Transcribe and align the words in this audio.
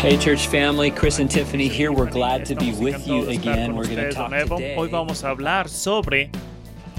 Hey, 0.00 0.16
church 0.16 0.46
family, 0.46 0.92
Chris 0.92 1.18
and 1.18 1.28
Tiffany 1.28 1.66
here. 1.66 1.90
We're 1.90 2.08
glad 2.08 2.46
to 2.46 2.54
be 2.54 2.72
with 2.72 3.04
you 3.08 3.28
again. 3.28 3.74
We're 3.74 3.82
going 3.82 3.96
to 3.96 4.12
talk 4.12 4.30
today. 4.30 4.76
Hoy 4.76 4.88
vamos 4.88 5.24
a 5.24 5.30
hablar 5.30 5.68
sobre 5.68 6.30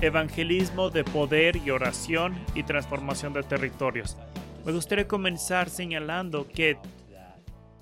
evangelismo 0.01 0.89
de 0.89 1.05
poder 1.05 1.55
y 1.55 1.69
oración 1.69 2.37
y 2.55 2.63
transformación 2.63 3.31
de 3.31 3.43
territorios. 3.43 4.17
Me 4.65 4.73
gustaría 4.73 5.07
comenzar 5.07 5.69
señalando 5.69 6.45
que 6.49 6.77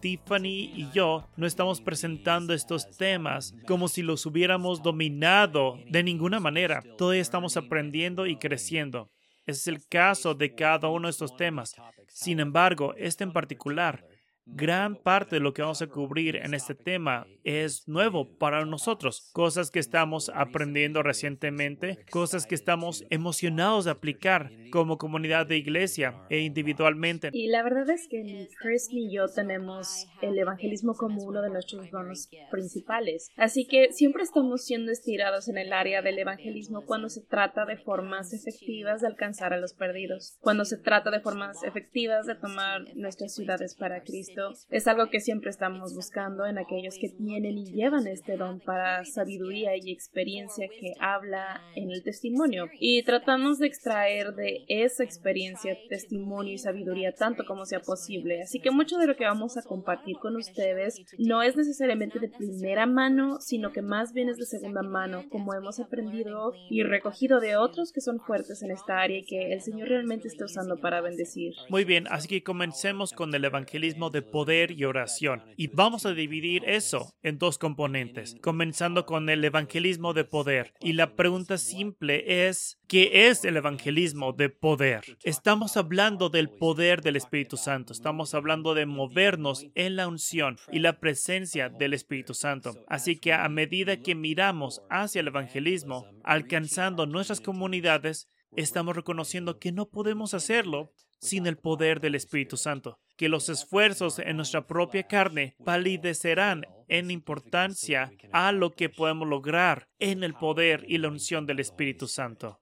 Tiffany 0.01 0.71
y 0.75 0.87
yo 0.93 1.27
no 1.35 1.47
estamos 1.47 1.81
presentando 1.81 2.53
estos 2.53 2.87
temas 2.95 3.55
como 3.65 3.87
si 3.87 4.03
los 4.03 4.23
hubiéramos 4.27 4.83
dominado 4.83 5.79
de 5.89 6.03
ninguna 6.03 6.39
manera. 6.39 6.83
Todavía 6.95 7.23
estamos 7.23 7.57
aprendiendo 7.57 8.27
y 8.27 8.35
creciendo. 8.35 9.09
Ese 9.47 9.61
es 9.61 9.67
el 9.67 9.87
caso 9.87 10.35
de 10.35 10.53
cada 10.53 10.89
uno 10.89 11.07
de 11.07 11.11
estos 11.11 11.35
temas. 11.35 11.75
Sin 12.07 12.39
embargo, 12.39 12.93
este 12.97 13.23
en 13.23 13.33
particular 13.33 14.05
Gran 14.49 14.95
parte 14.95 15.35
de 15.35 15.39
lo 15.41 15.53
que 15.53 15.61
vamos 15.61 15.81
a 15.81 15.87
cubrir 15.87 16.37
en 16.37 16.53
este 16.53 16.73
tema 16.73 17.27
es 17.43 17.87
nuevo 17.87 18.37
para 18.37 18.65
nosotros, 18.65 19.29
cosas 19.33 19.69
que 19.71 19.79
estamos 19.79 20.31
aprendiendo 20.33 21.03
recientemente, 21.03 21.99
cosas 22.09 22.47
que 22.47 22.55
estamos 22.55 23.05
emocionados 23.09 23.85
de 23.85 23.91
aplicar 23.91 24.51
como 24.71 24.97
comunidad 24.97 25.47
de 25.47 25.57
iglesia 25.57 26.15
e 26.29 26.39
individualmente. 26.39 27.29
Y 27.33 27.47
la 27.47 27.61
verdad 27.61 27.89
es 27.89 28.07
que 28.07 28.23
ni 28.23 28.47
Chris 28.59 28.89
ni 28.91 29.13
yo 29.13 29.27
tenemos 29.27 30.07
el 30.21 30.37
evangelismo 30.39 30.95
como 30.95 31.23
uno 31.23 31.41
de 31.41 31.49
nuestros 31.49 31.91
dones 31.91 32.29
principales, 32.49 33.29
así 33.35 33.67
que 33.67 33.91
siempre 33.91 34.23
estamos 34.23 34.63
siendo 34.63 34.91
estirados 34.91 35.49
en 35.49 35.57
el 35.57 35.73
área 35.73 36.01
del 36.01 36.19
evangelismo 36.19 36.85
cuando 36.85 37.09
se 37.09 37.21
trata 37.21 37.65
de 37.65 37.77
formas 37.77 38.33
efectivas 38.33 39.01
de 39.01 39.07
alcanzar 39.07 39.53
a 39.53 39.57
los 39.57 39.73
perdidos, 39.73 40.37
cuando 40.39 40.65
se 40.65 40.77
trata 40.77 41.11
de 41.11 41.19
formas 41.19 41.63
efectivas 41.63 42.25
de 42.25 42.35
tomar 42.35 42.95
nuestras 42.95 43.35
ciudades 43.35 43.75
para 43.75 44.03
Cristo 44.03 44.36
es 44.69 44.87
algo 44.87 45.09
que 45.09 45.19
siempre 45.19 45.49
estamos 45.49 45.93
buscando 45.93 46.45
en 46.45 46.57
aquellos 46.57 46.97
que 46.99 47.09
tienen 47.09 47.57
y 47.57 47.71
llevan 47.71 48.07
este 48.07 48.37
don 48.37 48.59
para 48.59 49.05
sabiduría 49.05 49.71
y 49.75 49.91
experiencia 49.91 50.67
que 50.67 50.93
habla 50.99 51.61
en 51.75 51.91
el 51.91 52.03
testimonio. 52.03 52.67
Y 52.79 53.03
tratamos 53.03 53.59
de 53.59 53.67
extraer 53.67 54.33
de 54.33 54.65
esa 54.67 55.03
experiencia 55.03 55.77
testimonio 55.89 56.53
y 56.53 56.57
sabiduría 56.57 57.13
tanto 57.13 57.45
como 57.45 57.65
sea 57.65 57.79
posible. 57.79 58.41
Así 58.41 58.59
que 58.59 58.71
mucho 58.71 58.97
de 58.97 59.07
lo 59.07 59.15
que 59.15 59.25
vamos 59.25 59.57
a 59.57 59.63
compartir 59.63 60.17
con 60.17 60.35
ustedes 60.35 61.01
no 61.17 61.41
es 61.41 61.55
necesariamente 61.55 62.19
de 62.19 62.29
primera 62.29 62.85
mano, 62.85 63.39
sino 63.39 63.71
que 63.71 63.81
más 63.81 64.13
bien 64.13 64.29
es 64.29 64.37
de 64.37 64.45
segunda 64.45 64.81
mano, 64.81 65.25
como 65.29 65.53
hemos 65.53 65.79
aprendido 65.79 66.53
y 66.69 66.83
recogido 66.83 67.39
de 67.39 67.55
otros 67.55 67.91
que 67.91 68.01
son 68.01 68.19
fuertes 68.19 68.61
en 68.63 68.71
esta 68.71 68.99
área 68.99 69.19
y 69.19 69.25
que 69.25 69.53
el 69.53 69.61
Señor 69.61 69.89
realmente 69.89 70.27
está 70.27 70.45
usando 70.45 70.77
para 70.77 71.01
bendecir. 71.01 71.53
Muy 71.69 71.85
bien, 71.85 72.05
así 72.09 72.27
que 72.27 72.43
comencemos 72.43 73.11
con 73.13 73.33
el 73.33 73.45
evangelismo 73.45 74.09
de 74.09 74.21
poder 74.31 74.71
y 74.71 74.85
oración. 74.85 75.43
Y 75.55 75.67
vamos 75.67 76.05
a 76.05 76.13
dividir 76.13 76.63
eso 76.65 77.13
en 77.21 77.37
dos 77.37 77.57
componentes, 77.57 78.35
comenzando 78.41 79.05
con 79.05 79.29
el 79.29 79.43
evangelismo 79.43 80.13
de 80.13 80.25
poder. 80.25 80.73
Y 80.79 80.93
la 80.93 81.15
pregunta 81.15 81.57
simple 81.57 82.47
es, 82.47 82.79
¿qué 82.87 83.29
es 83.29 83.45
el 83.45 83.57
evangelismo 83.57 84.33
de 84.33 84.49
poder? 84.49 85.03
Estamos 85.23 85.77
hablando 85.77 86.29
del 86.29 86.49
poder 86.49 87.01
del 87.01 87.15
Espíritu 87.15 87.57
Santo, 87.57 87.93
estamos 87.93 88.33
hablando 88.33 88.73
de 88.73 88.85
movernos 88.85 89.65
en 89.75 89.95
la 89.95 90.07
unción 90.07 90.57
y 90.71 90.79
la 90.79 90.99
presencia 90.99 91.69
del 91.69 91.93
Espíritu 91.93 92.33
Santo. 92.33 92.73
Así 92.87 93.17
que 93.17 93.33
a 93.33 93.47
medida 93.49 93.97
que 93.97 94.15
miramos 94.15 94.81
hacia 94.89 95.21
el 95.21 95.27
evangelismo, 95.27 96.05
alcanzando 96.23 97.05
nuestras 97.05 97.41
comunidades, 97.41 98.29
estamos 98.55 98.95
reconociendo 98.95 99.59
que 99.59 99.71
no 99.71 99.89
podemos 99.89 100.33
hacerlo 100.33 100.93
sin 101.19 101.47
el 101.47 101.57
poder 101.57 101.99
del 101.99 102.15
Espíritu 102.15 102.57
Santo, 102.57 102.99
que 103.17 103.29
los 103.29 103.49
esfuerzos 103.49 104.19
en 104.19 104.37
nuestra 104.37 104.65
propia 104.67 105.03
carne 105.03 105.55
palidecerán 105.65 106.65
en 106.87 107.11
importancia 107.11 108.11
a 108.31 108.51
lo 108.51 108.71
que 108.71 108.89
podemos 108.89 109.27
lograr 109.27 109.89
en 109.99 110.23
el 110.23 110.33
poder 110.33 110.85
y 110.87 110.99
la 110.99 111.09
unción 111.09 111.45
del 111.45 111.59
Espíritu 111.59 112.07
Santo. 112.07 112.61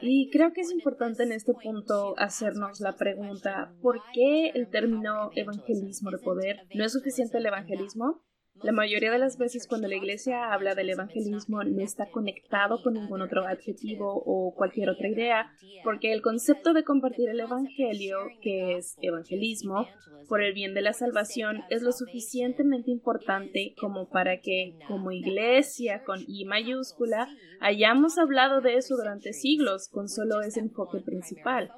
Y 0.00 0.28
creo 0.30 0.52
que 0.52 0.60
es 0.60 0.72
importante 0.72 1.22
en 1.22 1.32
este 1.32 1.54
punto 1.54 2.14
hacernos 2.18 2.80
la 2.80 2.96
pregunta, 2.96 3.72
¿por 3.80 4.02
qué 4.12 4.48
el 4.48 4.68
término 4.68 5.30
evangelismo 5.34 6.10
de 6.10 6.18
poder? 6.18 6.66
¿No 6.74 6.84
es 6.84 6.92
suficiente 6.92 7.38
el 7.38 7.46
evangelismo? 7.46 8.22
La 8.62 8.72
mayoría 8.72 9.10
de 9.10 9.18
las 9.18 9.36
veces 9.36 9.66
cuando 9.66 9.88
la 9.88 9.96
iglesia 9.96 10.52
habla 10.52 10.74
del 10.74 10.90
evangelismo 10.90 11.62
no 11.64 11.82
está 11.82 12.10
conectado 12.10 12.82
con 12.82 12.94
ningún 12.94 13.20
otro 13.20 13.46
adjetivo 13.46 14.22
o 14.24 14.54
cualquier 14.54 14.88
otra 14.90 15.08
idea, 15.08 15.52
porque 15.82 16.12
el 16.12 16.22
concepto 16.22 16.72
de 16.72 16.84
compartir 16.84 17.28
el 17.28 17.40
evangelio, 17.40 18.18
que 18.40 18.76
es 18.76 18.96
evangelismo, 19.02 19.86
por 20.28 20.42
el 20.42 20.54
bien 20.54 20.72
de 20.72 20.80
la 20.80 20.92
salvación, 20.92 21.62
es 21.68 21.82
lo 21.82 21.92
suficientemente 21.92 22.90
importante 22.90 23.74
como 23.78 24.08
para 24.08 24.40
que, 24.40 24.78
como 24.88 25.10
iglesia 25.10 26.02
con 26.04 26.20
I 26.26 26.44
mayúscula, 26.46 27.28
hayamos 27.60 28.16
hablado 28.18 28.60
de 28.60 28.76
eso 28.76 28.96
durante 28.96 29.32
siglos 29.32 29.88
con 29.88 30.08
solo 30.08 30.40
ese 30.40 30.60
enfoque 30.60 31.00
principal. 31.00 31.70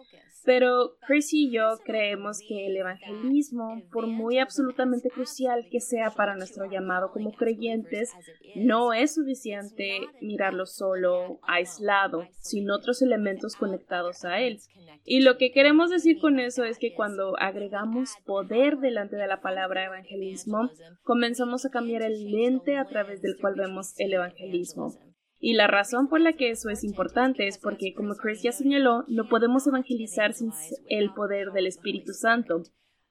Pero 0.46 0.92
Chris 1.04 1.34
y 1.34 1.50
yo 1.50 1.76
creemos 1.84 2.38
que 2.38 2.68
el 2.68 2.76
evangelismo, 2.76 3.82
por 3.90 4.06
muy 4.06 4.38
absolutamente 4.38 5.10
crucial 5.10 5.66
que 5.72 5.80
sea 5.80 6.12
para 6.12 6.36
nuestro 6.36 6.70
llamado 6.70 7.10
como 7.10 7.32
creyentes, 7.32 8.12
no 8.54 8.92
es 8.92 9.14
suficiente 9.14 9.98
mirarlo 10.22 10.64
solo, 10.64 11.40
aislado, 11.42 12.28
sin 12.38 12.70
otros 12.70 13.02
elementos 13.02 13.56
conectados 13.56 14.24
a 14.24 14.40
él. 14.40 14.60
Y 15.04 15.20
lo 15.20 15.36
que 15.36 15.50
queremos 15.50 15.90
decir 15.90 16.20
con 16.20 16.38
eso 16.38 16.62
es 16.62 16.78
que 16.78 16.94
cuando 16.94 17.36
agregamos 17.38 18.10
poder 18.24 18.78
delante 18.78 19.16
de 19.16 19.26
la 19.26 19.40
palabra 19.40 19.84
evangelismo, 19.84 20.70
comenzamos 21.02 21.66
a 21.66 21.70
cambiar 21.70 22.02
el 22.02 22.30
lente 22.30 22.76
a 22.76 22.86
través 22.86 23.20
del 23.20 23.36
cual 23.40 23.54
vemos 23.56 23.94
el 23.98 24.12
evangelismo. 24.12 24.94
Y 25.38 25.54
la 25.54 25.66
razón 25.66 26.08
por 26.08 26.20
la 26.20 26.32
que 26.32 26.50
eso 26.50 26.70
es 26.70 26.82
importante 26.82 27.46
es 27.46 27.58
porque, 27.58 27.94
como 27.94 28.14
Chris 28.14 28.42
ya 28.42 28.52
señaló, 28.52 29.04
no 29.06 29.28
podemos 29.28 29.66
evangelizar 29.66 30.32
sin 30.32 30.50
el 30.88 31.12
poder 31.12 31.52
del 31.52 31.66
Espíritu 31.66 32.12
Santo. 32.12 32.62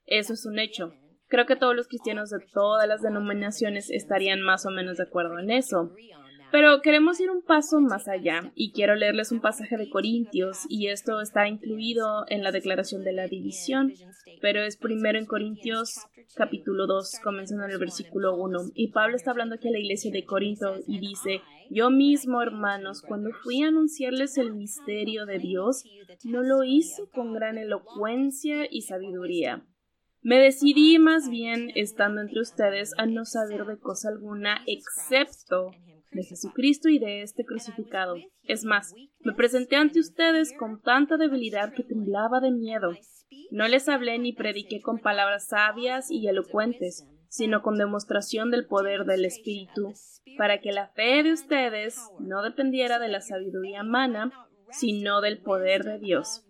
Eso 0.05 0.33
es 0.33 0.45
un 0.45 0.59
hecho. 0.59 0.93
Creo 1.27 1.45
que 1.45 1.55
todos 1.55 1.75
los 1.75 1.87
cristianos 1.87 2.29
de 2.29 2.39
todas 2.53 2.87
las 2.87 3.01
denominaciones 3.01 3.89
estarían 3.89 4.41
más 4.41 4.65
o 4.65 4.71
menos 4.71 4.97
de 4.97 5.03
acuerdo 5.03 5.39
en 5.39 5.51
eso. 5.51 5.91
Pero 6.55 6.81
queremos 6.81 7.19
ir 7.19 7.29
un 7.29 7.41
paso 7.41 7.81
más 7.81 8.07
allá 8.07 8.53
y 8.55 8.71
quiero 8.71 8.95
leerles 8.95 9.33
un 9.33 9.41
pasaje 9.41 9.75
de 9.75 9.89
Corintios 9.89 10.59
y 10.69 10.87
esto 10.87 11.19
está 11.19 11.49
incluido 11.49 12.23
en 12.29 12.43
la 12.43 12.53
declaración 12.53 13.03
de 13.03 13.11
la 13.11 13.27
división, 13.27 13.91
pero 14.41 14.63
es 14.63 14.77
primero 14.77 15.19
en 15.19 15.25
Corintios 15.25 15.99
capítulo 16.33 16.87
2, 16.87 17.19
comenzando 17.21 17.65
en 17.65 17.71
el 17.71 17.77
versículo 17.77 18.37
1. 18.37 18.71
Y 18.73 18.93
Pablo 18.93 19.17
está 19.17 19.31
hablando 19.31 19.55
aquí 19.55 19.67
a 19.67 19.71
la 19.71 19.79
iglesia 19.79 20.13
de 20.13 20.23
Corinto 20.23 20.77
y 20.87 20.99
dice, 20.99 21.41
yo 21.69 21.89
mismo, 21.89 22.41
hermanos, 22.41 23.01
cuando 23.01 23.31
fui 23.43 23.61
a 23.61 23.67
anunciarles 23.67 24.37
el 24.37 24.53
misterio 24.53 25.25
de 25.25 25.39
Dios, 25.39 25.83
no 26.23 26.41
lo 26.41 26.63
hice 26.63 27.03
con 27.13 27.33
gran 27.33 27.57
elocuencia 27.57 28.65
y 28.71 28.83
sabiduría. 28.83 29.67
Me 30.21 30.39
decidí 30.39 30.99
más 30.99 31.29
bien, 31.29 31.73
estando 31.75 32.21
entre 32.21 32.39
ustedes, 32.39 32.93
a 32.97 33.07
no 33.07 33.25
saber 33.25 33.65
de 33.65 33.77
cosa 33.77 34.07
alguna 34.07 34.61
excepto 34.67 35.71
de 36.15 36.23
Jesucristo 36.23 36.89
y 36.89 36.97
de 36.97 37.21
este 37.21 37.45
crucificado. 37.45 38.15
Es 38.43 38.65
más, 38.65 38.93
me 39.19 39.33
presenté 39.33 39.75
ante 39.75 39.99
ustedes 39.99 40.53
con 40.57 40.81
tanta 40.81 41.17
debilidad 41.17 41.73
que 41.73 41.83
temblaba 41.83 42.39
de 42.39 42.51
miedo. 42.51 42.93
No 43.51 43.67
les 43.67 43.87
hablé 43.89 44.17
ni 44.17 44.33
prediqué 44.33 44.81
con 44.81 44.99
palabras 44.99 45.47
sabias 45.47 46.09
y 46.09 46.27
elocuentes, 46.27 47.05
sino 47.27 47.61
con 47.61 47.77
demostración 47.77 48.49
del 48.49 48.65
poder 48.65 49.03
del 49.05 49.25
Espíritu, 49.25 49.93
para 50.37 50.61
que 50.61 50.71
la 50.71 50.87
fe 50.87 51.21
de 51.23 51.33
ustedes 51.33 51.99
no 52.19 52.41
dependiera 52.41 52.97
de 52.97 53.09
la 53.09 53.21
sabiduría 53.21 53.81
humana, 53.81 54.31
sino 54.71 55.21
del 55.21 55.41
poder 55.41 55.83
de 55.83 55.99
Dios. 55.99 56.45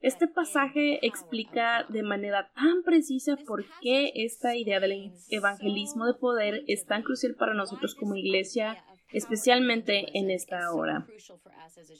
Este 0.00 0.28
pasaje 0.28 1.04
explica 1.04 1.84
de 1.88 2.04
manera 2.04 2.50
tan 2.54 2.82
precisa 2.84 3.36
por 3.36 3.64
qué 3.80 4.12
esta 4.14 4.54
idea 4.54 4.78
del 4.78 5.12
evangelismo 5.28 6.06
de 6.06 6.14
poder 6.14 6.62
es 6.68 6.86
tan 6.86 7.02
crucial 7.02 7.34
para 7.34 7.54
nosotros 7.54 7.96
como 7.96 8.14
iglesia, 8.14 8.84
especialmente 9.12 10.16
en 10.16 10.30
esta 10.30 10.72
hora. 10.72 11.06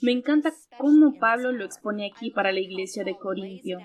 Me 0.00 0.12
encanta 0.12 0.52
cómo 0.78 1.18
Pablo 1.18 1.50
lo 1.50 1.64
expone 1.64 2.06
aquí 2.06 2.30
para 2.30 2.52
la 2.52 2.60
iglesia 2.60 3.02
de 3.02 3.16
Corintio. 3.16 3.78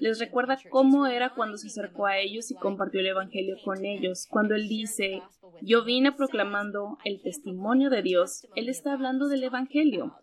Les 0.00 0.18
recuerda 0.18 0.58
cómo 0.70 1.06
era 1.06 1.34
cuando 1.34 1.56
se 1.56 1.68
acercó 1.68 2.06
a 2.06 2.18
ellos 2.18 2.50
y 2.50 2.56
compartió 2.56 2.98
el 2.98 3.06
Evangelio 3.06 3.56
con 3.64 3.84
ellos. 3.84 4.26
Cuando 4.28 4.56
él 4.56 4.66
dice, 4.66 5.22
yo 5.62 5.84
vine 5.84 6.10
proclamando 6.10 6.98
el 7.04 7.22
testimonio 7.22 7.88
de 7.90 8.02
Dios, 8.02 8.48
él 8.56 8.68
está 8.68 8.92
hablando 8.92 9.28
del 9.28 9.44
Evangelio. 9.44 10.16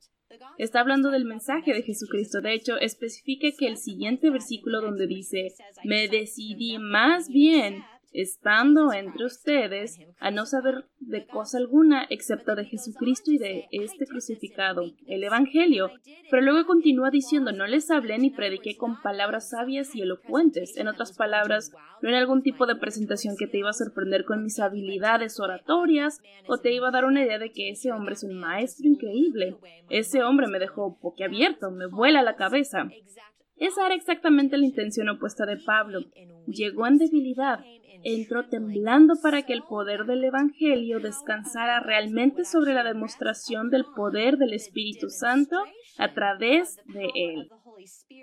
Está 0.57 0.81
hablando 0.81 1.11
del 1.11 1.25
mensaje 1.25 1.73
de 1.73 1.83
Jesucristo. 1.83 2.41
De 2.41 2.53
hecho, 2.53 2.77
especifica 2.77 3.47
que 3.57 3.67
el 3.67 3.77
siguiente 3.77 4.29
versículo 4.29 4.81
donde 4.81 5.07
dice, 5.07 5.53
me 5.83 6.07
decidí 6.07 6.77
más 6.77 7.29
bien, 7.29 7.83
estando 8.11 8.93
entre 8.93 9.25
ustedes, 9.25 9.99
a 10.19 10.31
no 10.31 10.45
saber 10.45 10.85
de 10.99 11.25
cosa 11.25 11.57
alguna 11.57 12.05
excepto 12.09 12.55
de 12.55 12.65
Jesucristo 12.65 13.31
y 13.31 13.37
de 13.37 13.67
este 13.71 14.05
crucificado, 14.05 14.83
el 15.07 15.23
Evangelio. 15.23 15.91
Pero 16.29 16.43
luego 16.43 16.65
continúa 16.65 17.09
diciendo, 17.09 17.51
no 17.51 17.67
les 17.67 17.89
hablé 17.89 18.17
ni 18.17 18.29
prediqué 18.29 18.75
con 18.77 19.01
palabras 19.01 19.49
sabias 19.49 19.95
y 19.95 20.01
elocuentes. 20.01 20.77
En 20.77 20.87
otras 20.87 21.15
palabras, 21.15 21.71
no 22.01 22.09
en 22.09 22.15
algún 22.15 22.41
tipo 22.41 22.65
de 22.65 22.75
presentación 22.75 23.35
que 23.37 23.47
te 23.47 23.59
iba 23.59 23.69
a 23.69 23.73
sorprender 23.73 24.25
con 24.25 24.43
mis 24.43 24.59
habilidades 24.59 25.39
oratorias 25.39 26.21
o 26.47 26.57
te 26.57 26.73
iba 26.73 26.89
a 26.89 26.91
dar 26.91 27.05
una 27.05 27.23
idea 27.23 27.39
de 27.39 27.51
que 27.51 27.69
ese 27.69 27.91
hombre 27.91 28.13
es 28.13 28.23
un 28.23 28.39
maestro 28.39 28.87
increíble. 28.87 29.57
Ese 29.89 30.23
hombre 30.23 30.47
me 30.47 30.59
dejó 30.59 30.97
boquiabierto, 31.01 31.71
me 31.71 31.87
vuela 31.87 32.23
la 32.23 32.35
cabeza. 32.35 32.89
Esa 33.61 33.85
era 33.85 33.93
exactamente 33.93 34.57
la 34.57 34.65
intención 34.65 35.07
opuesta 35.09 35.45
de 35.45 35.57
Pablo. 35.57 35.99
Llegó 36.47 36.87
en 36.87 36.97
debilidad, 36.97 37.59
entró 38.03 38.47
temblando 38.47 39.15
para 39.21 39.43
que 39.43 39.53
el 39.53 39.63
poder 39.63 40.05
del 40.05 40.23
Evangelio 40.23 40.99
descansara 40.99 41.79
realmente 41.79 42.45
sobre 42.45 42.73
la 42.73 42.83
demostración 42.83 43.69
del 43.69 43.85
poder 43.95 44.37
del 44.37 44.53
Espíritu 44.53 45.09
Santo 45.09 45.57
a 45.97 46.13
través 46.13 46.77
de 46.85 47.09
él. 47.13 47.49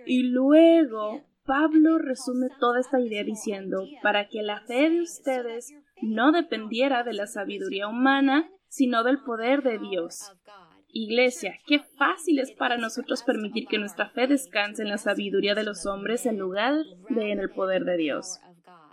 Y 0.06 0.24
luego 0.24 1.24
Pablo 1.44 1.98
resume 1.98 2.48
toda 2.60 2.80
esta 2.80 3.00
idea 3.00 3.24
diciendo, 3.24 3.84
para 4.02 4.28
que 4.28 4.42
la 4.42 4.60
fe 4.66 4.90
de 4.90 5.00
ustedes 5.00 5.72
no 6.02 6.32
dependiera 6.32 7.02
de 7.02 7.14
la 7.14 7.26
sabiduría 7.26 7.88
humana, 7.88 8.50
sino 8.68 9.02
del 9.02 9.22
poder 9.22 9.62
de 9.62 9.78
Dios. 9.78 10.32
Iglesia, 10.90 11.54
qué 11.66 11.80
fácil 11.98 12.38
es 12.38 12.52
para 12.52 12.76
nosotros 12.78 13.22
permitir 13.22 13.66
que 13.66 13.78
nuestra 13.78 14.10
fe 14.10 14.26
descanse 14.26 14.82
en 14.82 14.88
la 14.88 14.98
sabiduría 14.98 15.54
de 15.54 15.64
los 15.64 15.86
hombres 15.86 16.26
en 16.26 16.38
lugar 16.38 16.74
de 17.10 17.32
en 17.32 17.40
el 17.40 17.50
poder 17.50 17.84
de 17.84 17.96
Dios 17.96 18.38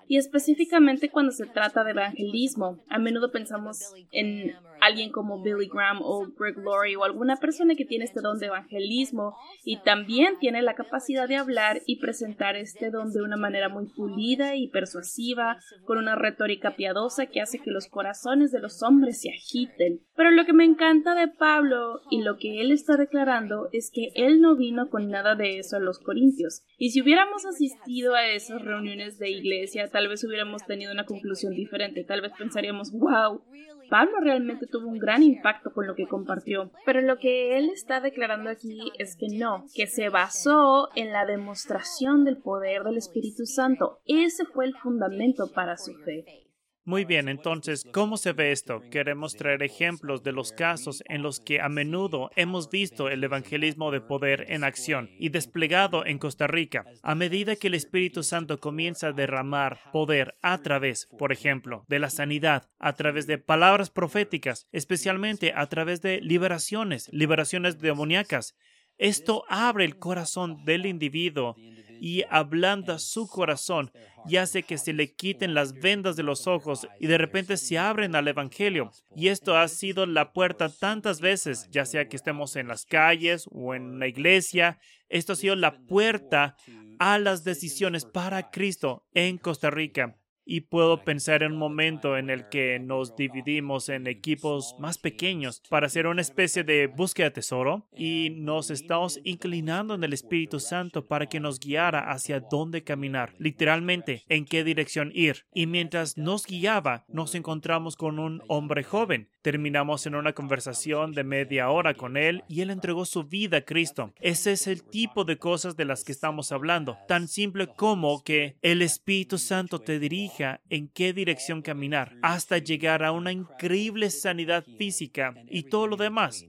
y 0.07 0.18
específicamente 0.18 1.10
cuando 1.10 1.31
se 1.31 1.46
trata 1.46 1.84
de 1.84 1.92
evangelismo. 1.92 2.80
A 2.90 3.00
menudo 3.00 3.31
pensamos 3.31 3.94
en 4.12 4.56
alguien 4.86 5.12
como 5.12 5.42
Billy 5.42 5.68
Graham 5.68 6.00
o 6.02 6.28
Greg 6.38 6.58
Laurie 6.58 6.96
o 6.96 7.04
alguna 7.04 7.38
persona 7.38 7.76
que 7.76 7.86
tiene 7.86 8.06
este 8.06 8.22
don 8.22 8.38
de 8.38 8.48
evangelismo 8.48 9.36
y 9.64 9.78
también 9.82 10.38
tiene 10.40 10.62
la 10.62 10.76
capacidad 10.76 11.28
de 11.28 11.38
hablar 11.38 11.82
y 11.86 12.00
presentar 12.00 12.56
este 12.56 12.92
don 12.92 13.12
de 13.12 13.22
una 13.22 13.38
manera 13.38 13.70
muy 13.70 13.88
pulida 13.88 14.56
y 14.56 14.68
persuasiva, 14.70 15.58
con 15.86 15.98
una 15.98 16.16
retórica 16.16 16.76
piadosa 16.76 17.26
que 17.28 17.42
hace 17.42 17.60
que 17.60 17.72
los 17.72 17.88
corazones 17.88 18.52
de 18.52 18.60
los 18.60 18.84
hombres 18.84 19.22
se 19.22 19.30
agiten. 19.30 20.02
Pero 20.16 20.32
lo 20.32 20.46
que 20.46 20.54
me 20.54 20.66
encanta 20.66 21.16
de 21.16 21.28
Pablo 21.28 22.02
y 22.10 22.22
lo 22.22 22.38
que 22.38 22.62
él 22.62 22.72
está 22.72 22.98
declarando 22.98 23.70
es 23.72 23.92
que 23.92 24.10
él 24.16 24.42
no 24.42 24.56
vino 24.56 24.90
con 24.90 25.10
nada 25.10 25.36
de 25.36 25.60
eso 25.60 25.78
a 25.78 25.80
los 25.80 26.00
corintios. 26.00 26.64
Y 26.78 26.92
si 26.92 27.02
hubiéramos 27.02 27.46
asistido 27.46 28.16
a 28.16 28.28
esas 28.28 28.62
reuniones 28.62 29.18
de 29.18 29.30
iglesia, 29.30 29.90
tal 29.90 30.08
vez 30.08 30.24
hubiéramos 30.24 30.66
tenido 30.66 30.92
una 30.92 31.06
conclusión 31.06 31.54
diferente. 31.54 32.04
Tal 32.04 32.22
vez 32.22 32.32
pensaríamos, 32.38 32.92
wow, 32.92 33.42
Pablo 33.90 34.20
realmente 34.22 34.68
tuvo 34.68 34.88
un 34.88 35.00
gran 35.00 35.24
impacto 35.24 35.72
con 35.74 35.88
lo 35.88 35.96
que 35.96 36.08
compartió. 36.08 36.72
Pero 36.86 37.02
lo 37.02 37.18
que 37.18 37.58
él 37.58 37.70
está 37.70 38.00
declarando 38.00 38.50
aquí 38.50 38.92
es 38.98 39.16
que 39.16 39.28
no, 39.32 39.66
que 39.74 39.88
se 39.88 40.10
basó 40.10 40.90
en 40.96 41.12
la 41.12 41.26
demostración 41.26 42.24
del 42.24 42.38
poder 42.38 42.84
del 42.84 42.98
Espíritu 42.98 43.46
Santo. 43.46 44.00
Ese 44.06 44.46
fue 44.46 44.66
el 44.66 44.76
fundamento 44.76 45.52
para 45.52 45.78
su 45.78 45.94
fe. 45.94 46.44
Muy 46.88 47.04
bien, 47.04 47.30
entonces, 47.30 47.84
¿cómo 47.92 48.16
se 48.16 48.32
ve 48.32 48.52
esto? 48.52 48.80
Queremos 48.92 49.36
traer 49.36 49.64
ejemplos 49.64 50.22
de 50.22 50.32
los 50.32 50.52
casos 50.52 51.04
en 51.08 51.24
los 51.24 51.40
que 51.40 51.60
a 51.60 51.68
menudo 51.68 52.30
hemos 52.36 52.70
visto 52.70 53.10
el 53.10 53.24
evangelismo 53.24 53.90
de 53.90 54.02
poder 54.02 54.46
en 54.50 54.64
acción 54.64 55.10
y 55.18 55.30
desplegado 55.30 56.06
en 56.06 56.20
Costa 56.20 56.46
Rica. 56.46 56.86
A 57.02 57.16
medida 57.16 57.56
que 57.56 57.70
el 57.70 57.74
Espíritu 57.74 58.22
Santo 58.22 58.60
comienza 58.60 59.08
a 59.08 59.14
derramar 59.14 59.80
poder 59.92 60.36
a 60.44 60.60
través, 60.60 61.08
por 61.18 61.32
ejemplo, 61.32 61.86
de 61.88 61.98
la 61.98 62.12
sanidad, 62.12 62.70
a 62.78 62.94
través 62.94 63.26
de 63.26 63.40
palabras 63.40 63.90
proféticas, 63.90 64.68
especialmente 64.72 65.54
a 65.56 65.66
través 65.66 66.04
de 66.04 66.22
liberaciones, 66.22 67.10
liberaciones 67.12 67.80
demoníacas, 67.80 68.54
esto 68.97 69.44
abre 69.50 69.86
el 69.86 69.97
corazón 69.97 70.63
del 70.65 70.86
individuo 70.86 71.56
y 72.00 72.24
ablanda 72.30 73.00
su 73.00 73.27
corazón 73.27 73.92
y 74.27 74.38
hace 74.38 74.63
que 74.63 74.77
se 74.77 74.94
le 74.94 75.13
quiten 75.13 75.53
las 75.53 75.74
vendas 75.74 76.15
de 76.15 76.24
los 76.24 76.47
ojos 76.47 76.88
y 77.00 77.07
de 77.07 77.18
repente 77.18 77.57
se 77.57 77.77
abren 77.77 78.15
al 78.15 78.27
Evangelio. 78.27 78.92
Y 79.15 79.30
esto 79.30 79.57
ha 79.57 79.68
sido 79.68 80.06
la 80.06 80.33
puerta 80.33 80.69
tantas 80.69 81.21
veces, 81.21 81.69
ya 81.71 81.86
sea 81.86 82.07
que 82.07 82.15
estemos 82.15 82.56
en 82.56 82.68
las 82.68 82.86
calles 82.86 83.47
o 83.51 83.75
en 83.75 84.00
la 84.00 84.07
iglesia, 84.07 84.80
esto 85.09 85.33
ha 85.33 85.36
sido 85.36 85.56
la 85.56 85.77
puerta 85.86 86.56
a 87.00 87.19
las 87.19 87.44
decisiones 87.44 88.06
para 88.06 88.50
Cristo 88.50 89.06
en 89.13 89.38
Costa 89.38 89.69
Rica. 89.69 90.18
Y 90.45 90.62
puedo 90.62 91.03
pensar 91.03 91.44
en 91.44 91.53
un 91.53 91.57
momento 91.57 92.18
en 92.18 92.30
el 92.30 92.50
que 92.50 92.80
nos 92.80 93.15
dividimos 93.15 93.89
en 93.89 94.07
equipos 94.07 94.75
más 94.80 94.97
pequeños 94.97 95.62
para 95.69 95.88
hacer 95.88 96.07
una 96.07 96.21
especie 96.21 96.63
de 96.63 96.88
búsqueda 96.88 97.27
de 97.27 97.31
tesoro 97.31 97.88
y 97.95 98.30
nos 98.36 98.69
estamos 98.69 99.19
inclinando 99.24 99.95
en 99.95 100.03
el 100.03 100.13
Espíritu 100.13 100.59
Santo 100.59 101.07
para 101.07 101.25
que 101.27 101.39
nos 101.39 101.59
guiara 101.59 102.12
hacia 102.12 102.39
dónde 102.39 102.83
caminar, 102.83 103.33
literalmente 103.39 104.24
en 104.30 104.45
qué 104.45 104.63
dirección 104.63 105.12
ir. 105.13 105.45
Y 105.53 105.65
mientras 105.65 106.18
nos 106.18 106.45
guiaba, 106.45 107.06
nos 107.07 107.36
encontramos 107.36 107.95
con 107.95 108.19
un 108.19 108.41
hombre 108.48 108.83
joven. 108.83 109.30
Terminamos 109.41 110.06
en 110.06 110.15
una 110.15 110.33
conversación 110.33 111.12
de 111.12 111.24
media 111.24 111.69
hora 111.69 111.94
con 111.94 112.18
él 112.18 112.44
y 112.48 112.62
él 112.62 112.71
entregó 112.71 113.06
su 113.06 113.24
vida 113.24 113.57
a 113.57 113.62
Cristo. 113.62 114.12
Ese 114.19 114.51
es 114.53 114.68
el 114.68 114.83
tipo 114.83 115.24
de 115.24 115.38
cosas 115.38 115.77
de 115.77 115.86
las 115.86 116.03
que 116.03 116.12
estamos 116.12 116.51
hablando. 116.51 116.98
Tan 117.07 117.27
simple 117.27 117.68
como 117.68 118.24
que 118.24 118.57
el 118.62 118.81
Espíritu 118.81 119.38
Santo 119.38 119.80
te 119.80 120.00
dirige 120.00 120.35
en 120.70 120.90
qué 120.90 121.14
dirección 121.14 121.62
caminar 121.62 122.16
hasta 122.22 122.58
llegar 122.58 123.04
a 123.04 123.12
una 123.12 123.32
increíble 123.32 124.10
sanidad 124.10 124.64
física 124.78 125.34
y 125.48 125.64
todo 125.64 125.88
lo 125.88 125.98
demás. 125.98 126.46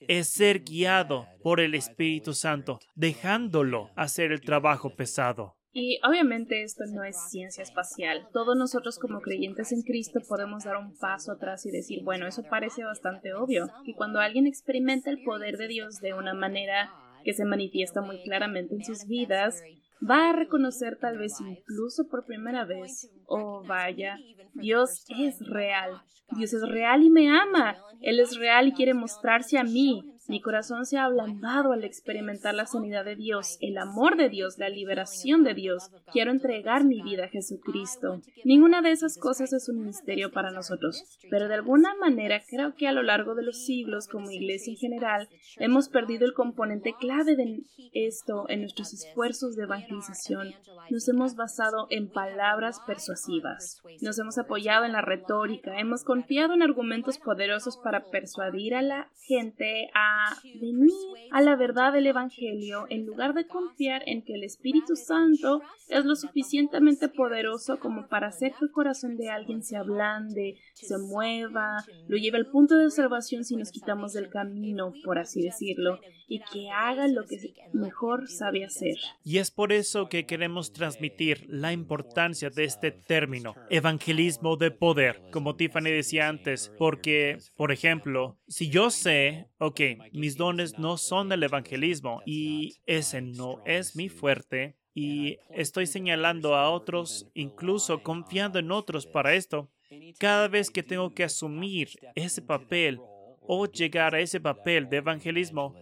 Es 0.00 0.28
ser 0.28 0.60
guiado 0.60 1.26
por 1.42 1.60
el 1.60 1.74
Espíritu 1.74 2.32
Santo, 2.32 2.78
dejándolo 2.94 3.90
hacer 3.96 4.32
el 4.32 4.40
trabajo 4.40 4.90
pesado. 4.90 5.56
Y 5.72 6.00
obviamente 6.02 6.62
esto 6.62 6.84
no 6.92 7.04
es 7.04 7.16
ciencia 7.30 7.62
espacial. 7.62 8.26
Todos 8.32 8.56
nosotros 8.56 8.98
como 8.98 9.20
creyentes 9.20 9.70
en 9.72 9.82
Cristo 9.82 10.20
podemos 10.26 10.64
dar 10.64 10.76
un 10.76 10.96
paso 10.96 11.32
atrás 11.32 11.66
y 11.66 11.70
decir, 11.70 12.02
bueno, 12.02 12.26
eso 12.26 12.42
parece 12.42 12.84
bastante 12.84 13.34
obvio. 13.34 13.68
Y 13.84 13.94
cuando 13.94 14.18
alguien 14.18 14.46
experimenta 14.46 15.10
el 15.10 15.22
poder 15.22 15.56
de 15.56 15.68
Dios 15.68 16.00
de 16.00 16.14
una 16.14 16.34
manera 16.34 16.90
que 17.24 17.34
se 17.34 17.44
manifiesta 17.44 18.00
muy 18.00 18.22
claramente 18.22 18.74
en 18.74 18.84
sus 18.84 19.06
vidas, 19.06 19.62
va 20.00 20.30
a 20.30 20.32
reconocer 20.32 20.98
tal 21.00 21.18
vez 21.18 21.40
incluso 21.40 22.08
por 22.08 22.24
primera 22.24 22.64
vez, 22.64 23.10
oh 23.26 23.62
vaya, 23.66 24.18
Dios 24.54 25.04
es 25.08 25.40
real, 25.48 26.02
Dios 26.30 26.52
es 26.52 26.62
real 26.68 27.02
y 27.02 27.10
me 27.10 27.30
ama, 27.30 27.76
Él 28.00 28.20
es 28.20 28.36
real 28.36 28.68
y 28.68 28.72
quiere 28.72 28.94
mostrarse 28.94 29.58
a 29.58 29.64
mí, 29.64 30.02
mi 30.28 30.42
corazón 30.42 30.84
se 30.84 30.98
ha 30.98 31.04
ablandado 31.04 31.72
al 31.72 31.84
experimentar 31.84 32.54
la 32.54 32.66
sanidad 32.66 33.04
de 33.04 33.16
Dios, 33.16 33.56
el 33.62 33.78
amor 33.78 34.18
de 34.18 34.28
Dios, 34.28 34.58
la 34.58 34.68
liberación 34.68 35.42
de 35.42 35.54
Dios. 35.54 35.90
Quiero 36.12 36.30
entregar 36.30 36.84
mi 36.84 37.00
vida 37.00 37.24
a 37.24 37.28
Jesucristo. 37.28 38.20
Ninguna 38.44 38.82
de 38.82 38.90
esas 38.90 39.16
cosas 39.16 39.54
es 39.54 39.70
un 39.70 39.86
misterio 39.86 40.30
para 40.30 40.50
nosotros, 40.50 41.18
pero 41.30 41.48
de 41.48 41.54
alguna 41.54 41.94
manera 41.94 42.42
creo 42.46 42.74
que 42.74 42.86
a 42.86 42.92
lo 42.92 43.02
largo 43.02 43.34
de 43.34 43.42
los 43.42 43.64
siglos, 43.64 44.06
como 44.06 44.30
iglesia 44.30 44.72
en 44.72 44.76
general, 44.76 45.28
hemos 45.56 45.88
perdido 45.88 46.26
el 46.26 46.34
componente 46.34 46.94
clave 47.00 47.34
de 47.34 47.62
esto 47.94 48.44
en 48.50 48.60
nuestros 48.60 48.92
esfuerzos 48.92 49.56
de 49.56 49.62
evangelización. 49.62 50.52
Nos 50.90 51.08
hemos 51.08 51.36
basado 51.36 51.86
en 51.88 52.10
palabras 52.10 52.80
persuasivas. 52.86 53.80
Nos 54.02 54.18
hemos 54.18 54.36
apoyado 54.36 54.84
en 54.84 54.92
la 54.92 55.00
retórica. 55.00 55.78
Hemos 55.78 56.04
confiado 56.04 56.52
en 56.52 56.62
argumentos 56.62 57.18
poderosos 57.18 57.78
para 57.78 58.10
persuadir 58.10 58.74
a 58.74 58.82
la 58.82 59.10
gente 59.26 59.90
a 59.94 60.17
venir 60.60 60.92
a 61.30 61.40
la 61.40 61.56
verdad 61.56 61.92
del 61.92 62.06
Evangelio 62.06 62.86
en 62.88 63.06
lugar 63.06 63.34
de 63.34 63.46
confiar 63.46 64.02
en 64.06 64.22
que 64.22 64.34
el 64.34 64.44
Espíritu 64.44 64.96
Santo 64.96 65.62
es 65.88 66.04
lo 66.04 66.14
suficientemente 66.14 67.08
poderoso 67.08 67.78
como 67.78 68.08
para 68.08 68.28
hacer 68.28 68.52
que 68.52 68.64
el 68.64 68.70
corazón 68.70 69.16
de 69.16 69.30
alguien 69.30 69.62
se 69.62 69.76
ablande, 69.76 70.56
se 70.74 70.98
mueva, 70.98 71.84
lo 72.08 72.16
lleve 72.16 72.38
al 72.38 72.46
punto 72.46 72.76
de 72.76 72.90
salvación 72.90 73.44
si 73.44 73.56
nos 73.56 73.70
quitamos 73.70 74.12
del 74.12 74.28
camino, 74.28 74.92
por 75.04 75.18
así 75.18 75.42
decirlo, 75.42 76.00
y 76.28 76.40
que 76.52 76.68
haga 76.70 77.08
lo 77.08 77.24
que 77.24 77.38
mejor 77.72 78.28
sabe 78.28 78.64
hacer. 78.64 78.96
Y 79.24 79.38
es 79.38 79.50
por 79.50 79.72
eso 79.72 80.08
que 80.08 80.26
queremos 80.26 80.72
transmitir 80.72 81.46
la 81.48 81.72
importancia 81.72 82.50
de 82.50 82.64
este 82.64 82.90
término, 82.90 83.54
evangelismo 83.70 84.56
de 84.56 84.70
poder, 84.70 85.22
como 85.32 85.56
Tiffany 85.56 85.90
decía 85.90 86.28
antes, 86.28 86.70
porque, 86.78 87.38
por 87.56 87.72
ejemplo, 87.72 88.38
si 88.46 88.68
yo 88.68 88.90
sé, 88.90 89.48
ok, 89.58 89.80
mis 90.12 90.36
dones 90.36 90.78
no 90.78 90.96
son 90.96 91.28
del 91.28 91.42
evangelismo 91.42 92.22
y 92.26 92.76
ese 92.86 93.20
no 93.20 93.62
es 93.64 93.96
mi 93.96 94.08
fuerte, 94.08 94.76
y 94.94 95.38
estoy 95.50 95.86
señalando 95.86 96.56
a 96.56 96.70
otros, 96.70 97.28
incluso 97.34 98.02
confiando 98.02 98.58
en 98.58 98.72
otros 98.72 99.06
para 99.06 99.34
esto, 99.34 99.70
cada 100.18 100.48
vez 100.48 100.70
que 100.70 100.82
tengo 100.82 101.14
que 101.14 101.22
asumir 101.22 101.90
ese 102.16 102.42
papel 102.42 102.98
o 103.40 103.66
llegar 103.66 104.16
a 104.16 104.20
ese 104.20 104.40
papel 104.40 104.88
de 104.88 104.96
evangelismo, 104.96 105.76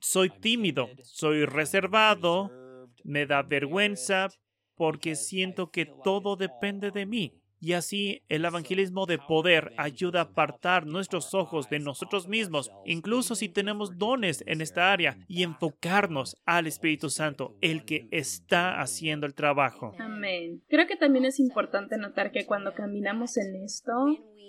soy 0.00 0.30
tímido, 0.30 0.88
soy 1.02 1.44
reservado, 1.44 2.50
me 3.04 3.26
da 3.26 3.42
vergüenza 3.42 4.28
porque 4.74 5.14
siento 5.14 5.70
que 5.70 5.84
todo 5.84 6.36
depende 6.36 6.90
de 6.90 7.04
mí. 7.04 7.37
Y 7.60 7.72
así 7.72 8.22
el 8.28 8.44
evangelismo 8.44 9.06
de 9.06 9.18
poder 9.18 9.72
ayuda 9.76 10.20
a 10.20 10.24
apartar 10.24 10.86
nuestros 10.86 11.34
ojos 11.34 11.68
de 11.68 11.80
nosotros 11.80 12.28
mismos, 12.28 12.70
incluso 12.84 13.34
si 13.34 13.48
tenemos 13.48 13.98
dones 13.98 14.44
en 14.46 14.60
esta 14.60 14.92
área, 14.92 15.18
y 15.26 15.42
enfocarnos 15.42 16.36
al 16.44 16.66
Espíritu 16.66 17.10
Santo, 17.10 17.56
el 17.60 17.84
que 17.84 18.08
está 18.10 18.80
haciendo 18.80 19.26
el 19.26 19.34
trabajo. 19.34 19.92
Amén. 19.98 20.62
Creo 20.68 20.86
que 20.86 20.96
también 20.96 21.24
es 21.24 21.40
importante 21.40 21.98
notar 21.98 22.30
que 22.30 22.46
cuando 22.46 22.74
caminamos 22.74 23.36
en 23.36 23.56
esto, 23.56 23.92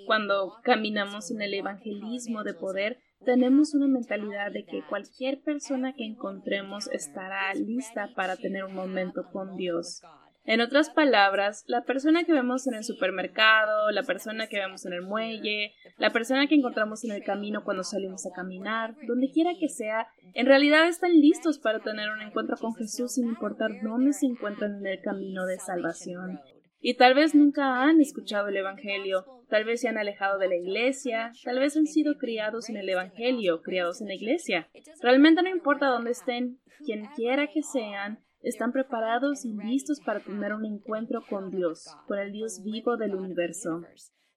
cuando 0.05 0.53
caminamos 0.63 1.31
en 1.31 1.41
el 1.41 1.53
evangelismo 1.53 2.43
de 2.43 2.53
poder, 2.53 2.99
tenemos 3.25 3.73
una 3.73 3.87
mentalidad 3.87 4.51
de 4.51 4.65
que 4.65 4.81
cualquier 4.87 5.41
persona 5.41 5.93
que 5.93 6.05
encontremos 6.05 6.87
estará 6.87 7.53
lista 7.53 8.09
para 8.15 8.37
tener 8.37 8.63
un 8.63 8.73
momento 8.73 9.29
con 9.31 9.55
Dios. 9.57 10.01
En 10.46 10.62
otras 10.62 10.89
palabras, 10.89 11.63
la 11.67 11.84
persona 11.84 12.24
que 12.24 12.34
vemos 12.34 12.65
en 12.65 12.74
el 12.74 12.84
supermercado, 12.84 13.91
la 13.91 14.03
persona 14.03 14.48
que 14.48 14.58
vemos 14.58 14.86
en 14.86 14.93
el 14.93 15.01
muelle, 15.01 15.74
la 15.98 16.12
persona 16.12 16.48
que 16.48 16.55
encontramos 16.55 17.03
en 17.03 17.12
el 17.12 17.24
camino 17.24 17.63
cuando 17.63 17.84
salimos 17.84 18.25
a 18.25 18.31
caminar, 18.36 18.96
donde 19.08 19.31
quiera 19.31 19.51
que 19.60 19.69
sea, 19.69 20.08
en 20.34 20.46
realidad 20.46 20.88
están 20.88 21.12
listos 21.12 21.60
para 21.60 21.79
tener 21.79 22.10
un 22.10 22.22
encuentro 22.22 22.58
con 22.58 22.74
Jesús 22.75 23.13
sin 23.13 23.27
importar 23.27 23.72
dónde 23.84 24.13
se 24.13 24.25
encuentran 24.25 24.79
en 24.79 24.88
el 24.88 25.01
camino 25.01 25.46
de 25.46 25.60
salvación. 25.60 26.39
Y 26.81 26.96
tal 26.96 27.13
vez 27.13 27.36
nunca 27.36 27.84
han 27.84 28.00
escuchado 28.00 28.48
el 28.48 28.58
Evangelio, 28.58 29.25
tal 29.50 29.65
vez 29.65 29.81
se 29.81 29.89
han 29.89 29.98
alejado 29.98 30.39
de 30.39 30.48
la 30.48 30.55
iglesia, 30.55 31.31
tal 31.43 31.60
vez 31.60 31.75
han 31.75 31.86
sido 31.86 32.17
criados 32.17 32.69
en 32.69 32.77
el 32.77 32.88
Evangelio, 32.88 33.62
criados 33.62 34.01
en 34.01 34.08
la 34.08 34.15
iglesia. 34.15 34.69
Realmente 35.01 35.43
no 35.43 35.50
importa 35.50 35.88
dónde 35.88 36.12
estén, 36.12 36.60
quien 36.86 37.05
quiera 37.15 37.48
que 37.48 37.62
sean, 37.62 38.19
están 38.41 38.72
preparados 38.72 39.46
y 39.46 39.53
listos 39.53 40.00
para 40.05 40.19
tener 40.19 40.53
un 40.53 40.65
encuentro 40.65 41.22
con 41.29 41.50
Dios, 41.50 41.86
con 42.08 42.19
el 42.19 42.31
Dios 42.31 42.62
vivo 42.63 42.98
del 42.98 43.15
universo. 43.15 43.81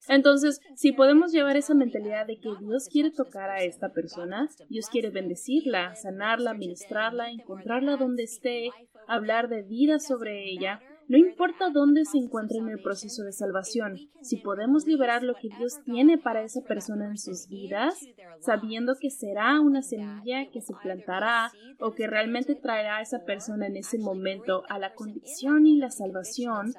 Entonces, 0.08 0.60
si 0.74 0.92
podemos 0.92 1.32
llevar 1.32 1.56
esa 1.56 1.74
mentalidad 1.74 2.26
de 2.26 2.40
que 2.40 2.50
Dios 2.60 2.88
quiere 2.90 3.12
tocar 3.12 3.50
a 3.50 3.62
esta 3.62 3.92
persona, 3.92 4.48
Dios 4.68 4.88
quiere 4.88 5.10
bendecirla, 5.10 5.94
sanarla, 5.94 6.54
ministrarla, 6.54 7.30
encontrarla 7.30 7.96
donde 7.96 8.24
esté, 8.24 8.70
hablar 9.06 9.48
de 9.48 9.62
vida 9.62 10.00
sobre 10.00 10.50
ella, 10.50 10.80
no 11.12 11.18
importa 11.18 11.68
dónde 11.68 12.06
se 12.06 12.16
encuentre 12.16 12.56
en 12.56 12.70
el 12.70 12.80
proceso 12.80 13.22
de 13.22 13.32
salvación, 13.32 13.98
si 14.22 14.38
podemos 14.38 14.86
liberar 14.86 15.22
lo 15.22 15.34
que 15.34 15.50
Dios 15.58 15.74
tiene 15.84 16.16
para 16.16 16.42
esa 16.42 16.62
persona 16.62 17.04
en 17.04 17.18
sus 17.18 17.48
vidas, 17.48 18.00
sabiendo 18.40 18.94
que 18.98 19.10
será 19.10 19.60
una 19.60 19.82
semilla 19.82 20.50
que 20.50 20.62
se 20.62 20.72
plantará 20.82 21.52
o 21.80 21.92
que 21.92 22.06
realmente 22.06 22.54
traerá 22.54 22.96
a 22.96 23.02
esa 23.02 23.26
persona 23.26 23.66
en 23.66 23.76
ese 23.76 23.98
momento 23.98 24.62
a 24.70 24.78
la 24.78 24.94
convicción 24.94 25.66
y 25.66 25.76
la 25.76 25.90
salvación, 25.90 26.72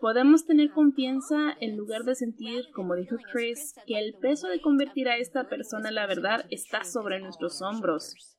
podemos 0.00 0.46
tener 0.46 0.70
confianza 0.70 1.52
en 1.60 1.76
lugar 1.76 2.04
de 2.04 2.14
sentir, 2.14 2.64
como 2.74 2.94
dijo 2.94 3.16
Chris, 3.30 3.74
que 3.86 3.98
el 3.98 4.14
peso 4.14 4.48
de 4.48 4.62
convertir 4.62 5.06
a 5.10 5.18
esta 5.18 5.50
persona 5.50 5.90
en 5.90 5.96
la 5.96 6.06
verdad 6.06 6.46
está 6.48 6.82
sobre 6.82 7.20
nuestros 7.20 7.60
hombros. 7.60 8.35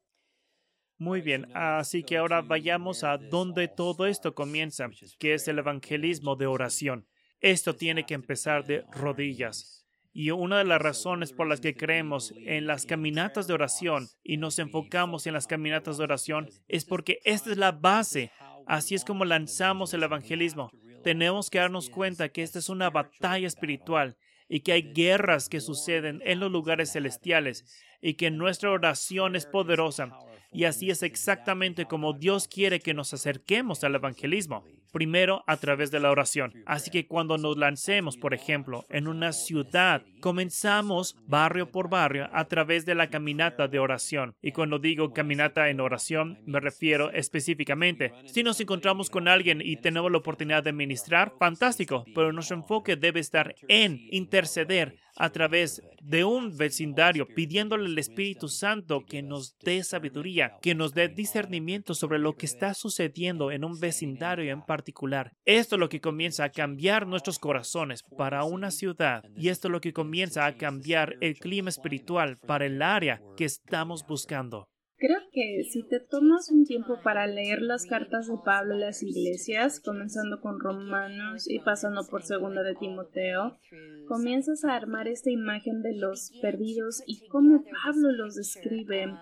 Muy 0.99 1.21
bien, 1.21 1.47
así 1.53 2.01
que 2.01 2.17
ahora 2.17 2.41
vayamos 2.41 3.03
a 3.03 3.17
donde 3.17 3.67
todo 3.67 4.07
esto 4.07 4.33
comienza, 4.33 4.89
que 5.19 5.35
es 5.35 5.47
el 5.47 5.59
evangelismo 5.59 6.35
de 6.35 6.47
oración. 6.47 7.05
Esto 7.39 7.75
tiene 7.75 8.05
que 8.07 8.15
empezar 8.15 8.65
de 8.65 8.83
rodillas. 8.91 9.85
Y 10.11 10.31
una 10.31 10.57
de 10.57 10.63
las 10.63 10.81
razones 10.81 11.33
por 11.33 11.47
las 11.47 11.61
que 11.61 11.75
creemos 11.75 12.33
en 12.43 12.65
las 12.65 12.87
caminatas 12.87 13.45
de 13.45 13.53
oración 13.53 14.07
y 14.23 14.37
nos 14.37 14.57
enfocamos 14.57 15.27
en 15.27 15.33
las 15.33 15.45
caminatas 15.45 15.99
de 15.99 16.05
oración 16.05 16.49
es 16.67 16.85
porque 16.85 17.19
esta 17.23 17.51
es 17.51 17.57
la 17.57 17.71
base. 17.71 18.31
Así 18.65 18.95
es 18.95 19.05
como 19.05 19.23
lanzamos 19.23 19.93
el 19.93 20.01
evangelismo. 20.01 20.71
Tenemos 21.03 21.51
que 21.51 21.59
darnos 21.59 21.91
cuenta 21.91 22.29
que 22.29 22.41
esta 22.41 22.57
es 22.57 22.69
una 22.69 22.89
batalla 22.89 23.45
espiritual 23.45 24.17
y 24.49 24.61
que 24.61 24.71
hay 24.71 24.93
guerras 24.93 25.47
que 25.47 25.61
suceden 25.61 26.23
en 26.25 26.39
los 26.39 26.51
lugares 26.51 26.91
celestiales 26.91 27.65
y 28.01 28.15
que 28.15 28.31
nuestra 28.31 28.71
oración 28.71 29.35
es 29.35 29.45
poderosa 29.45 30.09
y 30.51 30.63
así 30.63 30.89
es 30.89 31.03
exactamente 31.03 31.85
como 31.85 32.13
Dios 32.13 32.47
quiere 32.47 32.79
que 32.79 32.93
nos 32.93 33.13
acerquemos 33.13 33.83
al 33.83 33.95
evangelismo. 33.95 34.63
Primero, 34.91 35.43
a 35.47 35.57
través 35.57 35.91
de 35.91 35.99
la 35.99 36.09
oración. 36.09 36.53
Así 36.65 36.89
que 36.89 37.07
cuando 37.07 37.37
nos 37.37 37.57
lancemos, 37.57 38.17
por 38.17 38.33
ejemplo, 38.33 38.85
en 38.89 39.07
una 39.07 39.33
ciudad, 39.33 40.03
comenzamos 40.21 41.17
barrio 41.27 41.71
por 41.71 41.89
barrio 41.89 42.29
a 42.31 42.45
través 42.45 42.85
de 42.85 42.95
la 42.95 43.09
caminata 43.09 43.67
de 43.67 43.79
oración. 43.79 44.35
Y 44.41 44.53
cuando 44.53 44.79
digo 44.79 45.13
caminata 45.13 45.69
en 45.69 45.81
oración, 45.81 46.39
me 46.45 46.59
refiero 46.59 47.11
específicamente. 47.11 48.13
Si 48.25 48.43
nos 48.43 48.59
encontramos 48.59 49.09
con 49.09 49.27
alguien 49.27 49.61
y 49.61 49.75
tenemos 49.75 50.11
la 50.11 50.19
oportunidad 50.19 50.63
de 50.63 50.73
ministrar, 50.73 51.33
fantástico, 51.37 52.05
pero 52.15 52.31
nuestro 52.31 52.55
enfoque 52.55 52.95
debe 52.95 53.19
estar 53.19 53.55
en 53.67 54.07
interceder 54.09 54.95
a 55.17 55.29
través 55.29 55.81
de 56.01 56.23
un 56.23 56.55
vecindario, 56.55 57.27
pidiéndole 57.27 57.85
al 57.85 57.97
Espíritu 57.97 58.47
Santo 58.47 59.05
que 59.05 59.21
nos 59.21 59.57
dé 59.59 59.83
sabiduría, 59.83 60.57
que 60.61 60.75
nos 60.75 60.93
dé 60.93 61.07
discernimiento 61.07 61.93
sobre 61.93 62.19
lo 62.19 62.35
que 62.35 62.45
está 62.45 62.73
sucediendo 62.73 63.51
en 63.51 63.63
un 63.63 63.79
vecindario 63.79 64.51
en 64.51 64.61
particular. 64.61 65.33
Esto 65.45 65.75
es 65.75 65.79
lo 65.79 65.89
que 65.89 66.01
comienza 66.01 66.43
a 66.43 66.51
cambiar 66.51 67.07
nuestros 67.07 67.39
corazones 67.39 68.03
para 68.17 68.43
una 68.43 68.71
ciudad 68.71 69.23
y 69.35 69.49
esto 69.49 69.67
es 69.67 69.71
lo 69.71 69.81
que 69.81 69.93
comienza 69.93 70.45
a 70.45 70.55
cambiar 70.55 71.15
el 71.21 71.37
clima 71.37 71.69
espiritual 71.69 72.37
para 72.37 72.65
el 72.65 72.81
área 72.81 73.21
que 73.35 73.45
estamos 73.45 74.05
buscando. 74.07 74.67
Creo 74.99 75.19
que 75.31 75.63
si 75.63 75.83
te 75.83 75.99
tomas 75.99 76.49
un 76.49 76.65
tiempo 76.65 76.99
para 77.03 77.27
leer 77.27 77.61
las 77.61 77.85
cartas 77.85 78.27
de 78.27 78.37
Pablo 78.43 78.73
a 78.73 78.79
las 78.79 79.03
iglesias, 79.03 79.79
comenzando 79.79 80.41
con 80.41 80.59
Romanos 80.59 81.47
y 81.47 81.59
pasando 81.59 82.07
por 82.07 82.23
Segunda 82.23 82.63
de 82.63 82.73
Timoteo, 82.73 83.59
comienzas 84.07 84.65
a 84.65 84.75
armar 84.75 85.07
esta 85.07 85.29
imagen 85.29 85.83
de 85.83 85.95
los 85.95 86.31
perdidos 86.41 87.03
y 87.05 87.27
cómo 87.27 87.63
Pablo 87.83 88.11
los 88.11 88.33
describe. 88.33 89.13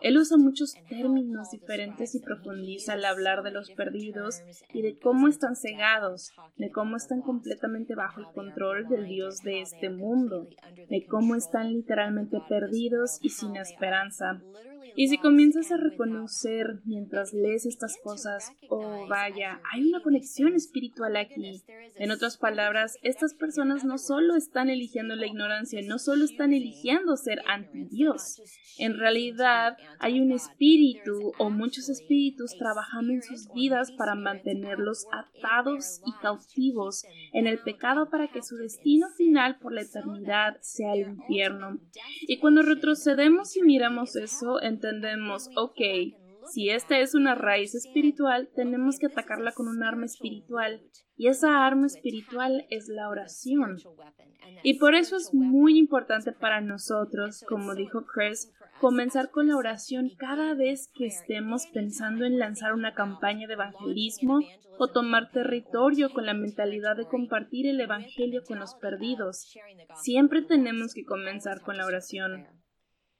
Él 0.00 0.16
usa 0.16 0.38
muchos 0.38 0.74
términos 0.88 1.50
diferentes 1.50 2.14
y 2.14 2.20
profundiza 2.20 2.94
al 2.94 3.04
hablar 3.04 3.42
de 3.42 3.50
los 3.50 3.70
perdidos 3.72 4.40
y 4.72 4.80
de 4.80 4.98
cómo 4.98 5.28
están 5.28 5.56
cegados, 5.56 6.32
de 6.56 6.70
cómo 6.70 6.96
están 6.96 7.20
completamente 7.20 7.94
bajo 7.94 8.20
el 8.20 8.26
control 8.32 8.88
del 8.88 9.04
Dios 9.06 9.42
de 9.42 9.60
este 9.60 9.90
mundo, 9.90 10.48
de 10.88 11.04
cómo 11.06 11.34
están 11.34 11.72
literalmente 11.74 12.38
perdidos 12.48 13.18
y 13.20 13.28
sin 13.28 13.56
esperanza. 13.56 14.40
Y 14.98 15.06
si 15.06 15.18
comienzas 15.18 15.70
a 15.70 15.76
reconocer 15.76 16.80
mientras 16.84 17.32
lees 17.32 17.66
estas 17.66 17.96
cosas, 18.02 18.50
oh 18.68 19.06
vaya, 19.06 19.60
hay 19.72 19.88
una 19.88 20.02
conexión 20.02 20.56
espiritual 20.56 21.16
aquí. 21.16 21.62
En 21.98 22.10
otras 22.10 22.36
palabras, 22.36 22.96
estas 23.02 23.32
personas 23.32 23.84
no 23.84 23.98
solo 23.98 24.34
están 24.34 24.70
eligiendo 24.70 25.14
la 25.14 25.28
ignorancia, 25.28 25.80
no 25.86 26.00
solo 26.00 26.24
están 26.24 26.52
eligiendo 26.52 27.16
ser 27.16 27.42
anti 27.46 27.84
Dios. 27.84 28.42
En 28.76 28.98
realidad, 28.98 29.76
hay 30.00 30.20
un 30.20 30.32
espíritu 30.32 31.32
o 31.38 31.48
muchos 31.48 31.88
espíritus 31.88 32.56
trabajando 32.58 33.12
en 33.12 33.22
sus 33.22 33.52
vidas 33.54 33.92
para 33.92 34.16
mantenerlos 34.16 35.06
atados 35.12 36.00
y 36.06 36.12
cautivos 36.20 37.04
en 37.32 37.46
el 37.46 37.60
pecado 37.60 38.10
para 38.10 38.26
que 38.26 38.42
su 38.42 38.56
destino 38.56 39.06
final 39.16 39.60
por 39.60 39.72
la 39.72 39.82
eternidad 39.82 40.56
sea 40.60 40.94
el 40.94 41.08
infierno. 41.08 41.78
Y 42.22 42.38
cuando 42.38 42.62
retrocedemos 42.62 43.56
y 43.56 43.62
miramos 43.62 44.16
eso, 44.16 44.60
entendemos, 44.88 45.50
ok, 45.56 45.80
si 46.50 46.70
esta 46.70 46.98
es 46.98 47.14
una 47.14 47.34
raíz 47.34 47.74
espiritual, 47.74 48.48
tenemos 48.54 48.98
que 48.98 49.06
atacarla 49.06 49.52
con 49.52 49.68
un 49.68 49.82
arma 49.82 50.06
espiritual. 50.06 50.82
Y 51.16 51.26
esa 51.26 51.66
arma 51.66 51.86
espiritual 51.86 52.66
es 52.70 52.88
la 52.88 53.08
oración. 53.08 53.76
Y 54.62 54.78
por 54.78 54.94
eso 54.94 55.16
es 55.16 55.34
muy 55.34 55.78
importante 55.78 56.32
para 56.32 56.60
nosotros, 56.60 57.44
como 57.46 57.74
dijo 57.74 58.06
Chris, 58.06 58.52
comenzar 58.80 59.30
con 59.30 59.48
la 59.48 59.56
oración 59.56 60.10
cada 60.16 60.54
vez 60.54 60.90
que 60.94 61.06
estemos 61.06 61.66
pensando 61.66 62.24
en 62.24 62.38
lanzar 62.38 62.72
una 62.72 62.94
campaña 62.94 63.46
de 63.46 63.54
evangelismo 63.54 64.40
o 64.78 64.88
tomar 64.88 65.30
territorio 65.30 66.10
con 66.10 66.24
la 66.24 66.34
mentalidad 66.34 66.96
de 66.96 67.06
compartir 67.06 67.66
el 67.66 67.80
Evangelio 67.80 68.42
con 68.46 68.60
los 68.60 68.74
perdidos. 68.76 69.52
Siempre 69.96 70.42
tenemos 70.42 70.94
que 70.94 71.04
comenzar 71.04 71.60
con 71.60 71.76
la 71.76 71.84
oración. 71.84 72.46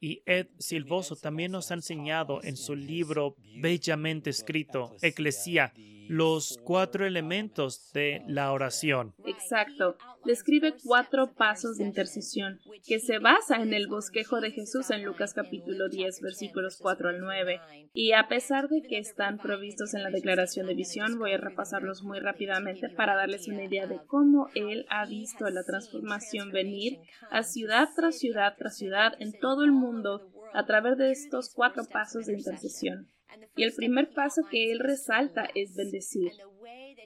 Y 0.01 0.23
Ed 0.27 0.47
Silvoso 0.59 1.17
también 1.17 1.53
nos 1.53 1.71
ha 1.71 1.75
enseñado 1.75 2.43
en 2.43 2.57
su 2.57 2.77
libro 2.77 3.35
bellamente 3.61 4.31
escrito, 4.31 4.95
Eclesia, 5.03 5.73
los 6.09 6.59
cuatro 6.65 7.07
elementos 7.07 7.93
de 7.93 8.23
la 8.27 8.53
oración. 8.53 9.15
Exacto. 9.25 9.97
Describe 10.25 10.75
cuatro 10.83 11.33
pasos 11.35 11.79
de 11.79 11.85
intercesión 11.85 12.61
que 12.87 12.99
se 12.99 13.19
basa 13.19 13.63
en 13.63 13.73
el 13.73 13.87
bosquejo 13.87 14.41
de 14.41 14.51
Jesús 14.51 14.91
en 14.91 15.05
Lucas 15.05 15.33
capítulo 15.35 15.89
10 15.89 16.21
versículos 16.21 16.79
4 16.81 17.11
al 17.11 17.21
9. 17.21 17.61
Y 17.93 18.13
a 18.13 18.29
pesar 18.29 18.69
de 18.69 18.83
que 18.83 18.99
están 18.99 19.39
provistos 19.39 19.95
en 19.95 20.03
la 20.03 20.11
declaración 20.11 20.67
de 20.67 20.75
visión, 20.75 21.19
voy 21.19 21.33
a 21.33 21.39
repasarlos 21.39 22.03
muy 22.03 22.21
rápidamente 22.21 22.89
para 22.89 23.15
darles 23.15 23.49
una 23.49 23.65
idea 23.65 23.87
de 23.87 24.01
cómo 24.07 24.49
Él 24.55 24.87
ha 24.91 25.07
visto 25.07 25.49
la 25.49 25.65
transformación 25.65 26.51
venir 26.51 26.99
a 27.31 27.43
ciudad 27.43 27.89
tras 27.95 28.19
ciudad 28.19 28.55
tras 28.57 28.77
ciudad 28.77 29.13
en 29.19 29.33
todo 29.39 29.65
el 29.65 29.73
mundo 29.73 30.31
a 30.53 30.65
través 30.67 30.97
de 30.99 31.11
estos 31.11 31.53
cuatro 31.55 31.85
pasos 31.85 32.27
de 32.27 32.35
intercesión. 32.35 33.09
Y 33.57 33.65
el 33.65 33.73
primer 33.75 34.11
paso 34.15 34.43
que 34.51 34.71
él 34.71 34.79
resalta 34.79 35.49
es 35.55 35.75
bendecir. 35.75 36.33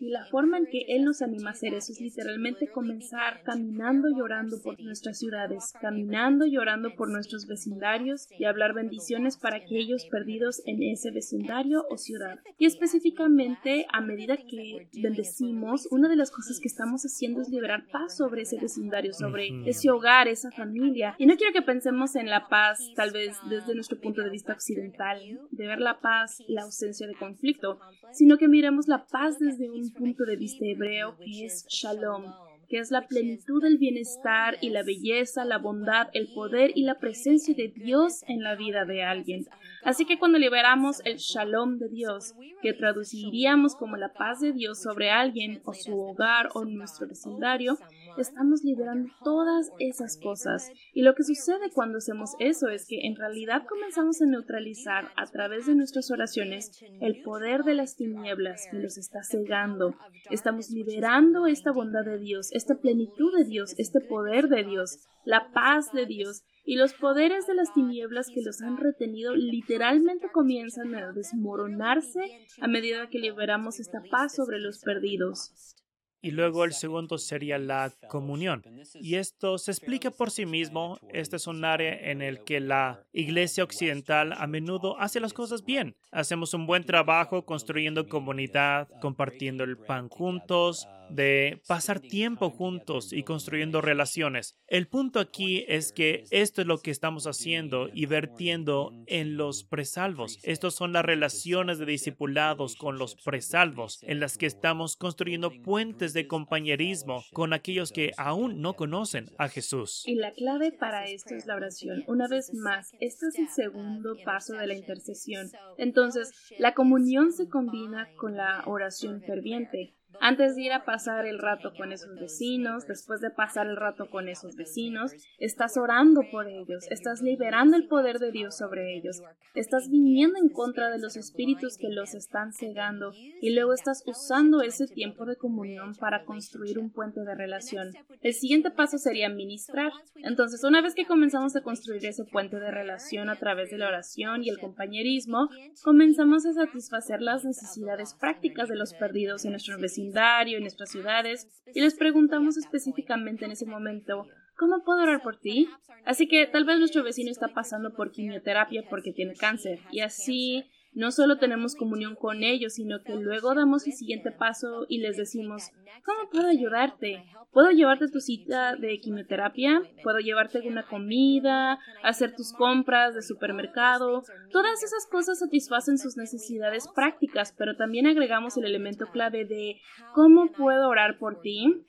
Y 0.00 0.10
la 0.10 0.24
forma 0.26 0.58
en 0.58 0.66
que 0.66 0.84
Él 0.88 1.04
nos 1.04 1.22
anima 1.22 1.50
a 1.50 1.52
hacer 1.52 1.74
eso 1.74 1.92
es 1.92 2.00
literalmente 2.00 2.68
comenzar 2.68 3.42
caminando 3.44 4.08
y 4.08 4.20
orando 4.20 4.60
por 4.62 4.80
nuestras 4.80 5.18
ciudades, 5.18 5.72
caminando 5.80 6.46
y 6.46 6.56
orando 6.56 6.94
por 6.94 7.10
nuestros 7.10 7.46
vecindarios 7.46 8.28
y 8.38 8.44
hablar 8.44 8.74
bendiciones 8.74 9.36
para 9.36 9.56
aquellos 9.56 10.06
perdidos 10.06 10.62
en 10.66 10.82
ese 10.82 11.10
vecindario 11.10 11.84
o 11.90 11.96
ciudad. 11.96 12.40
Y 12.58 12.66
específicamente, 12.66 13.86
a 13.92 14.00
medida 14.00 14.36
que 14.36 14.88
bendecimos, 15.00 15.88
una 15.90 16.08
de 16.08 16.16
las 16.16 16.30
cosas 16.30 16.60
que 16.60 16.68
estamos 16.68 17.02
haciendo 17.02 17.42
es 17.42 17.48
liberar 17.48 17.86
paz 17.90 18.16
sobre 18.16 18.42
ese 18.42 18.58
vecindario, 18.60 19.12
sobre 19.12 19.68
ese 19.68 19.90
hogar, 19.90 20.28
esa 20.28 20.50
familia. 20.50 21.14
Y 21.18 21.26
no 21.26 21.36
quiero 21.36 21.52
que 21.52 21.62
pensemos 21.62 22.16
en 22.16 22.28
la 22.28 22.48
paz, 22.48 22.80
tal 22.96 23.12
vez 23.12 23.36
desde 23.48 23.74
nuestro 23.74 24.00
punto 24.00 24.22
de 24.22 24.30
vista 24.30 24.52
occidental, 24.52 25.18
de 25.50 25.66
ver 25.66 25.80
la 25.80 26.00
paz 26.00 26.42
la 26.48 26.62
ausencia 26.62 27.06
de 27.06 27.14
conflicto, 27.14 27.78
sino 28.12 28.38
que 28.38 28.48
miremos 28.48 28.88
la 28.88 29.06
paz 29.06 29.38
desde 29.38 29.70
un 29.70 29.81
punto 29.90 30.24
de 30.24 30.36
vista 30.36 30.64
hebreo 30.64 31.16
que 31.16 31.46
es 31.46 31.66
shalom, 31.68 32.24
que 32.68 32.78
es 32.78 32.90
la 32.90 33.06
plenitud 33.06 33.62
del 33.62 33.78
bienestar 33.78 34.56
y 34.60 34.70
la 34.70 34.82
belleza, 34.82 35.44
la 35.44 35.58
bondad, 35.58 36.08
el 36.14 36.32
poder 36.32 36.72
y 36.74 36.84
la 36.84 36.98
presencia 36.98 37.54
de 37.54 37.68
Dios 37.68 38.22
en 38.28 38.42
la 38.42 38.54
vida 38.54 38.84
de 38.84 39.02
alguien. 39.02 39.46
Así 39.84 40.04
que 40.04 40.18
cuando 40.18 40.38
liberamos 40.38 41.00
el 41.04 41.16
shalom 41.16 41.78
de 41.78 41.88
Dios, 41.88 42.34
que 42.62 42.72
traduciríamos 42.72 43.74
como 43.74 43.96
la 43.96 44.12
paz 44.12 44.40
de 44.40 44.52
Dios 44.52 44.80
sobre 44.80 45.10
alguien 45.10 45.60
o 45.64 45.74
su 45.74 45.98
hogar 45.98 46.50
o 46.54 46.64
nuestro 46.64 47.08
vecindario, 47.08 47.76
estamos 48.18 48.62
liberando 48.62 49.12
todas 49.24 49.70
esas 49.78 50.18
cosas. 50.18 50.70
Y 50.92 51.02
lo 51.02 51.14
que 51.14 51.24
sucede 51.24 51.70
cuando 51.72 51.98
hacemos 51.98 52.34
eso 52.38 52.68
es 52.68 52.86
que 52.86 53.06
en 53.06 53.16
realidad 53.16 53.62
comenzamos 53.68 54.20
a 54.22 54.26
neutralizar 54.26 55.10
a 55.16 55.26
través 55.26 55.66
de 55.66 55.74
nuestras 55.74 56.10
oraciones 56.10 56.82
el 57.00 57.22
poder 57.22 57.64
de 57.64 57.74
las 57.74 57.96
tinieblas 57.96 58.66
que 58.70 58.78
nos 58.78 58.98
está 58.98 59.22
cegando. 59.22 59.94
Estamos 60.30 60.70
liberando 60.70 61.46
esta 61.46 61.72
bondad 61.72 62.04
de 62.04 62.18
Dios, 62.18 62.50
esta 62.52 62.76
plenitud 62.76 63.36
de 63.36 63.44
Dios, 63.44 63.74
este 63.78 64.00
poder 64.00 64.48
de 64.48 64.64
Dios, 64.64 64.98
la 65.24 65.50
paz 65.52 65.92
de 65.92 66.06
Dios 66.06 66.42
y 66.64 66.76
los 66.76 66.94
poderes 66.94 67.46
de 67.46 67.54
las 67.54 67.72
tinieblas 67.74 68.28
que 68.28 68.42
los 68.42 68.62
han 68.62 68.76
retenido 68.76 69.34
literalmente 69.34 70.28
comienzan 70.32 70.94
a 70.94 71.12
desmoronarse 71.12 72.20
a 72.60 72.68
medida 72.68 73.08
que 73.08 73.18
liberamos 73.18 73.80
esta 73.80 74.02
paz 74.10 74.34
sobre 74.34 74.60
los 74.60 74.80
perdidos. 74.80 75.76
Y 76.22 76.30
luego 76.30 76.64
el 76.64 76.72
segundo 76.72 77.18
sería 77.18 77.58
la 77.58 77.92
comunión. 78.08 78.62
Y 78.94 79.16
esto 79.16 79.58
se 79.58 79.72
explica 79.72 80.12
por 80.12 80.30
sí 80.30 80.46
mismo. 80.46 80.98
Este 81.12 81.34
es 81.34 81.48
un 81.48 81.64
área 81.64 82.10
en 82.10 82.22
el 82.22 82.44
que 82.44 82.60
la 82.60 83.04
iglesia 83.12 83.64
occidental 83.64 84.32
a 84.32 84.46
menudo 84.46 84.98
hace 85.00 85.18
las 85.18 85.32
cosas 85.32 85.64
bien. 85.64 85.96
Hacemos 86.12 86.54
un 86.54 86.66
buen 86.66 86.84
trabajo 86.84 87.44
construyendo 87.44 88.08
comunidad, 88.08 88.88
compartiendo 89.00 89.64
el 89.64 89.76
pan 89.76 90.08
juntos, 90.08 90.86
de 91.14 91.60
pasar 91.66 92.00
tiempo 92.00 92.50
juntos 92.50 93.12
y 93.12 93.22
construyendo 93.22 93.80
relaciones. 93.80 94.58
El 94.66 94.88
punto 94.88 95.20
aquí 95.20 95.64
es 95.68 95.92
que 95.92 96.24
esto 96.30 96.60
es 96.60 96.66
lo 96.66 96.78
que 96.78 96.90
estamos 96.90 97.26
haciendo 97.26 97.88
y 97.92 98.06
vertiendo 98.06 98.92
en 99.06 99.36
los 99.36 99.64
presalvos. 99.64 100.38
Estos 100.42 100.74
son 100.74 100.92
las 100.92 101.04
relaciones 101.04 101.78
de 101.78 101.86
discipulados 101.86 102.76
con 102.76 102.98
los 102.98 103.14
presalvos, 103.16 104.02
en 104.02 104.20
las 104.20 104.38
que 104.38 104.46
estamos 104.46 104.96
construyendo 104.96 105.50
puentes 105.62 106.12
de 106.12 106.26
compañerismo 106.26 107.24
con 107.32 107.52
aquellos 107.52 107.92
que 107.92 108.12
aún 108.16 108.60
no 108.60 108.74
conocen 108.74 109.26
a 109.38 109.48
Jesús. 109.48 110.02
Y 110.06 110.14
la 110.14 110.32
clave 110.32 110.72
para 110.72 111.06
esto 111.06 111.34
es 111.34 111.46
la 111.46 111.56
oración. 111.56 112.04
Una 112.06 112.28
vez 112.28 112.52
más, 112.54 112.92
este 113.00 113.26
es 113.28 113.38
el 113.38 113.48
segundo 113.48 114.16
paso 114.24 114.54
de 114.54 114.66
la 114.66 114.74
intercesión. 114.74 115.50
Entonces, 115.78 116.30
la 116.58 116.74
comunión 116.74 117.32
se 117.32 117.48
combina 117.48 118.08
con 118.16 118.36
la 118.36 118.62
oración 118.66 119.22
ferviente. 119.22 119.94
Antes 120.24 120.54
de 120.54 120.62
ir 120.62 120.72
a 120.72 120.84
pasar 120.84 121.26
el 121.26 121.40
rato 121.40 121.72
con 121.76 121.90
esos 121.90 122.14
vecinos, 122.14 122.86
después 122.86 123.20
de 123.20 123.30
pasar 123.30 123.66
el 123.66 123.76
rato 123.76 124.08
con 124.08 124.28
esos 124.28 124.54
vecinos, 124.54 125.10
estás 125.40 125.76
orando 125.76 126.20
por 126.30 126.46
ellos, 126.46 126.86
estás 126.92 127.22
liberando 127.22 127.76
el 127.76 127.88
poder 127.88 128.20
de 128.20 128.30
Dios 128.30 128.56
sobre 128.56 128.96
ellos, 128.96 129.20
estás 129.56 129.90
viniendo 129.90 130.38
en 130.38 130.48
contra 130.48 130.90
de 130.90 131.00
los 131.00 131.16
espíritus 131.16 131.76
que 131.76 131.88
los 131.88 132.14
están 132.14 132.52
cegando 132.52 133.12
y 133.40 133.52
luego 133.52 133.72
estás 133.72 134.04
usando 134.06 134.62
ese 134.62 134.86
tiempo 134.86 135.26
de 135.26 135.34
comunión 135.34 135.96
para 135.96 136.24
construir 136.24 136.78
un 136.78 136.92
puente 136.92 137.22
de 137.22 137.34
relación. 137.34 137.90
El 138.20 138.32
siguiente 138.32 138.70
paso 138.70 138.98
sería 138.98 139.28
ministrar. 139.28 139.90
Entonces, 140.22 140.62
una 140.62 140.82
vez 140.82 140.94
que 140.94 141.04
comenzamos 141.04 141.56
a 141.56 141.62
construir 141.62 142.06
ese 142.06 142.24
puente 142.24 142.60
de 142.60 142.70
relación 142.70 143.28
a 143.28 143.40
través 143.40 143.72
de 143.72 143.78
la 143.78 143.88
oración 143.88 144.44
y 144.44 144.50
el 144.50 144.60
compañerismo, 144.60 145.48
comenzamos 145.82 146.46
a 146.46 146.52
satisfacer 146.52 147.20
las 147.20 147.44
necesidades 147.44 148.14
prácticas 148.14 148.68
de 148.68 148.76
los 148.76 148.94
perdidos 148.94 149.44
en 149.44 149.50
nuestros 149.50 149.80
vecinos 149.80 150.11
en 150.14 150.60
nuestras 150.60 150.90
ciudades, 150.90 151.48
y 151.74 151.80
les 151.80 151.94
preguntamos 151.94 152.56
específicamente 152.56 153.44
en 153.44 153.52
ese 153.52 153.66
momento, 153.66 154.26
¿cómo 154.56 154.84
puedo 154.84 155.02
orar 155.02 155.22
por 155.22 155.38
ti? 155.38 155.68
Así 156.04 156.28
que 156.28 156.46
tal 156.46 156.64
vez 156.64 156.78
nuestro 156.78 157.02
vecino 157.02 157.30
está 157.30 157.48
pasando 157.48 157.94
por 157.94 158.12
quimioterapia 158.12 158.84
porque 158.88 159.12
tiene 159.12 159.34
cáncer, 159.34 159.80
y 159.90 160.00
así 160.00 160.64
no 160.94 161.10
solo 161.10 161.38
tenemos 161.38 161.74
comunión 161.74 162.14
con 162.16 162.42
ellos, 162.42 162.74
sino 162.74 163.02
que 163.02 163.14
luego 163.14 163.54
damos 163.54 163.86
el 163.86 163.94
siguiente 163.94 164.30
paso 164.30 164.86
y 164.88 164.98
les 164.98 165.16
decimos, 165.16 165.70
¿cómo 166.04 166.28
puedo 166.30 166.48
ayudarte? 166.48 167.24
¿Puedo 167.52 167.70
llevarte 167.70 168.08
tu 168.08 168.20
cita 168.20 168.76
de 168.76 168.98
quimioterapia? 168.98 169.82
¿Puedo 170.02 170.18
llevarte 170.18 170.60
una 170.66 170.86
comida? 170.86 171.78
¿Hacer 172.02 172.34
tus 172.34 172.52
compras 172.52 173.14
de 173.14 173.22
supermercado? 173.22 174.22
Todas 174.50 174.82
esas 174.82 175.06
cosas 175.10 175.38
satisfacen 175.38 175.98
sus 175.98 176.16
necesidades 176.16 176.88
prácticas, 176.88 177.54
pero 177.56 177.76
también 177.76 178.06
agregamos 178.06 178.56
el 178.56 178.64
elemento 178.64 179.06
clave 179.12 179.44
de 179.44 179.80
¿cómo 180.14 180.50
puedo 180.52 180.88
orar 180.88 181.18
por 181.18 181.40
ti? 181.40 181.86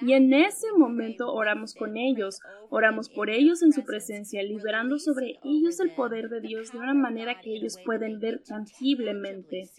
Y 0.00 0.12
en 0.12 0.32
ese 0.32 0.66
momento 0.76 1.32
oramos 1.32 1.74
con 1.74 1.96
ellos, 1.96 2.40
oramos 2.68 3.08
por 3.08 3.30
ellos 3.30 3.62
en 3.62 3.72
su 3.72 3.84
presencia, 3.84 4.42
liberando 4.42 4.98
sobre 4.98 5.38
ellos 5.44 5.78
el 5.80 5.90
poder 5.90 6.28
de 6.28 6.40
Dios 6.40 6.72
de 6.72 6.78
una 6.78 6.94
manera 6.94 7.40
que 7.40 7.54
ellos 7.54 7.76
pueden 7.84 8.18
ver 8.18 8.42
tangiblemente. 8.42 9.70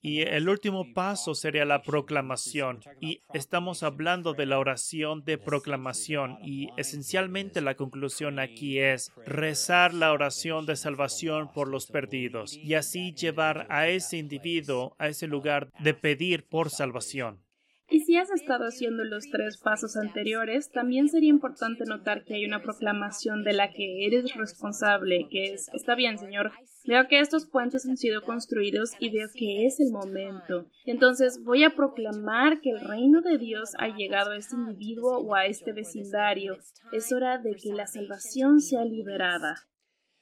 Y 0.00 0.20
el 0.20 0.48
último 0.48 0.94
paso 0.94 1.34
sería 1.34 1.64
la 1.64 1.82
proclamación. 1.82 2.80
Y 3.00 3.22
estamos 3.34 3.82
hablando 3.82 4.32
de 4.32 4.46
la 4.46 4.58
oración 4.58 5.24
de 5.24 5.38
proclamación. 5.38 6.38
Y 6.44 6.68
esencialmente 6.76 7.60
la 7.60 7.74
conclusión 7.74 8.38
aquí 8.38 8.78
es 8.78 9.12
rezar 9.26 9.92
la 9.94 10.12
oración 10.12 10.66
de 10.66 10.76
salvación 10.76 11.50
por 11.52 11.68
los 11.68 11.88
perdidos 11.88 12.56
y 12.56 12.74
así 12.74 13.12
llevar 13.12 13.66
a 13.70 13.88
ese 13.88 14.18
individuo 14.18 14.94
a 14.98 15.08
ese 15.08 15.26
lugar 15.26 15.70
de 15.80 15.94
pedir 15.94 16.46
por 16.46 16.70
salvación. 16.70 17.47
Y 17.90 18.00
si 18.00 18.16
has 18.16 18.30
estado 18.30 18.66
haciendo 18.66 19.02
los 19.04 19.30
tres 19.30 19.56
pasos 19.56 19.96
anteriores, 19.96 20.70
también 20.70 21.08
sería 21.08 21.30
importante 21.30 21.84
notar 21.86 22.22
que 22.24 22.34
hay 22.34 22.44
una 22.44 22.62
proclamación 22.62 23.44
de 23.44 23.54
la 23.54 23.72
que 23.72 24.04
eres 24.06 24.34
responsable, 24.34 25.26
que 25.30 25.54
es, 25.54 25.70
está 25.72 25.94
bien, 25.94 26.18
Señor, 26.18 26.52
veo 26.84 27.08
que 27.08 27.20
estos 27.20 27.46
puentes 27.46 27.86
han 27.86 27.96
sido 27.96 28.22
construidos 28.22 28.92
y 28.98 29.08
veo 29.08 29.28
que 29.34 29.64
es 29.64 29.80
el 29.80 29.90
momento. 29.90 30.66
Entonces 30.84 31.42
voy 31.42 31.64
a 31.64 31.74
proclamar 31.74 32.60
que 32.60 32.70
el 32.70 32.80
reino 32.80 33.22
de 33.22 33.38
Dios 33.38 33.70
ha 33.78 33.88
llegado 33.88 34.32
a 34.32 34.36
este 34.36 34.56
individuo 34.56 35.20
o 35.20 35.34
a 35.34 35.46
este 35.46 35.72
vecindario. 35.72 36.58
Es 36.92 37.10
hora 37.10 37.38
de 37.38 37.54
que 37.54 37.72
la 37.72 37.86
salvación 37.86 38.60
sea 38.60 38.84
liberada. 38.84 39.66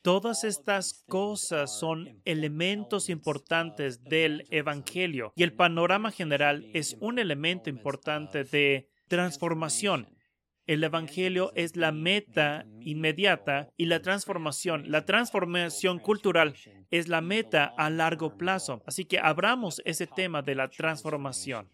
Todas 0.07 0.45
estas 0.45 1.03
cosas 1.09 1.81
son 1.81 2.23
elementos 2.25 3.09
importantes 3.09 4.05
del 4.05 4.47
Evangelio 4.53 5.33
y 5.35 5.43
el 5.43 5.53
panorama 5.53 6.13
general 6.13 6.65
es 6.73 6.97
un 7.01 7.19
elemento 7.19 7.71
importante 7.71 8.45
de 8.45 8.89
transformación. 9.09 10.07
El 10.65 10.85
Evangelio 10.85 11.51
es 11.57 11.75
la 11.75 11.91
meta 11.91 12.67
inmediata 12.79 13.69
y 13.77 13.87
la 13.87 14.01
transformación, 14.01 14.93
la 14.93 15.05
transformación 15.05 15.99
cultural 15.99 16.55
es 16.93 17.09
la 17.09 17.21
meta 17.21 17.65
a 17.77 17.91
largo 17.91 18.37
plazo. 18.37 18.85
Así 18.87 19.07
que 19.07 19.19
abramos 19.19 19.83
ese 19.85 20.07
tema 20.07 20.41
de 20.41 20.55
la 20.55 20.69
transformación. 20.69 21.69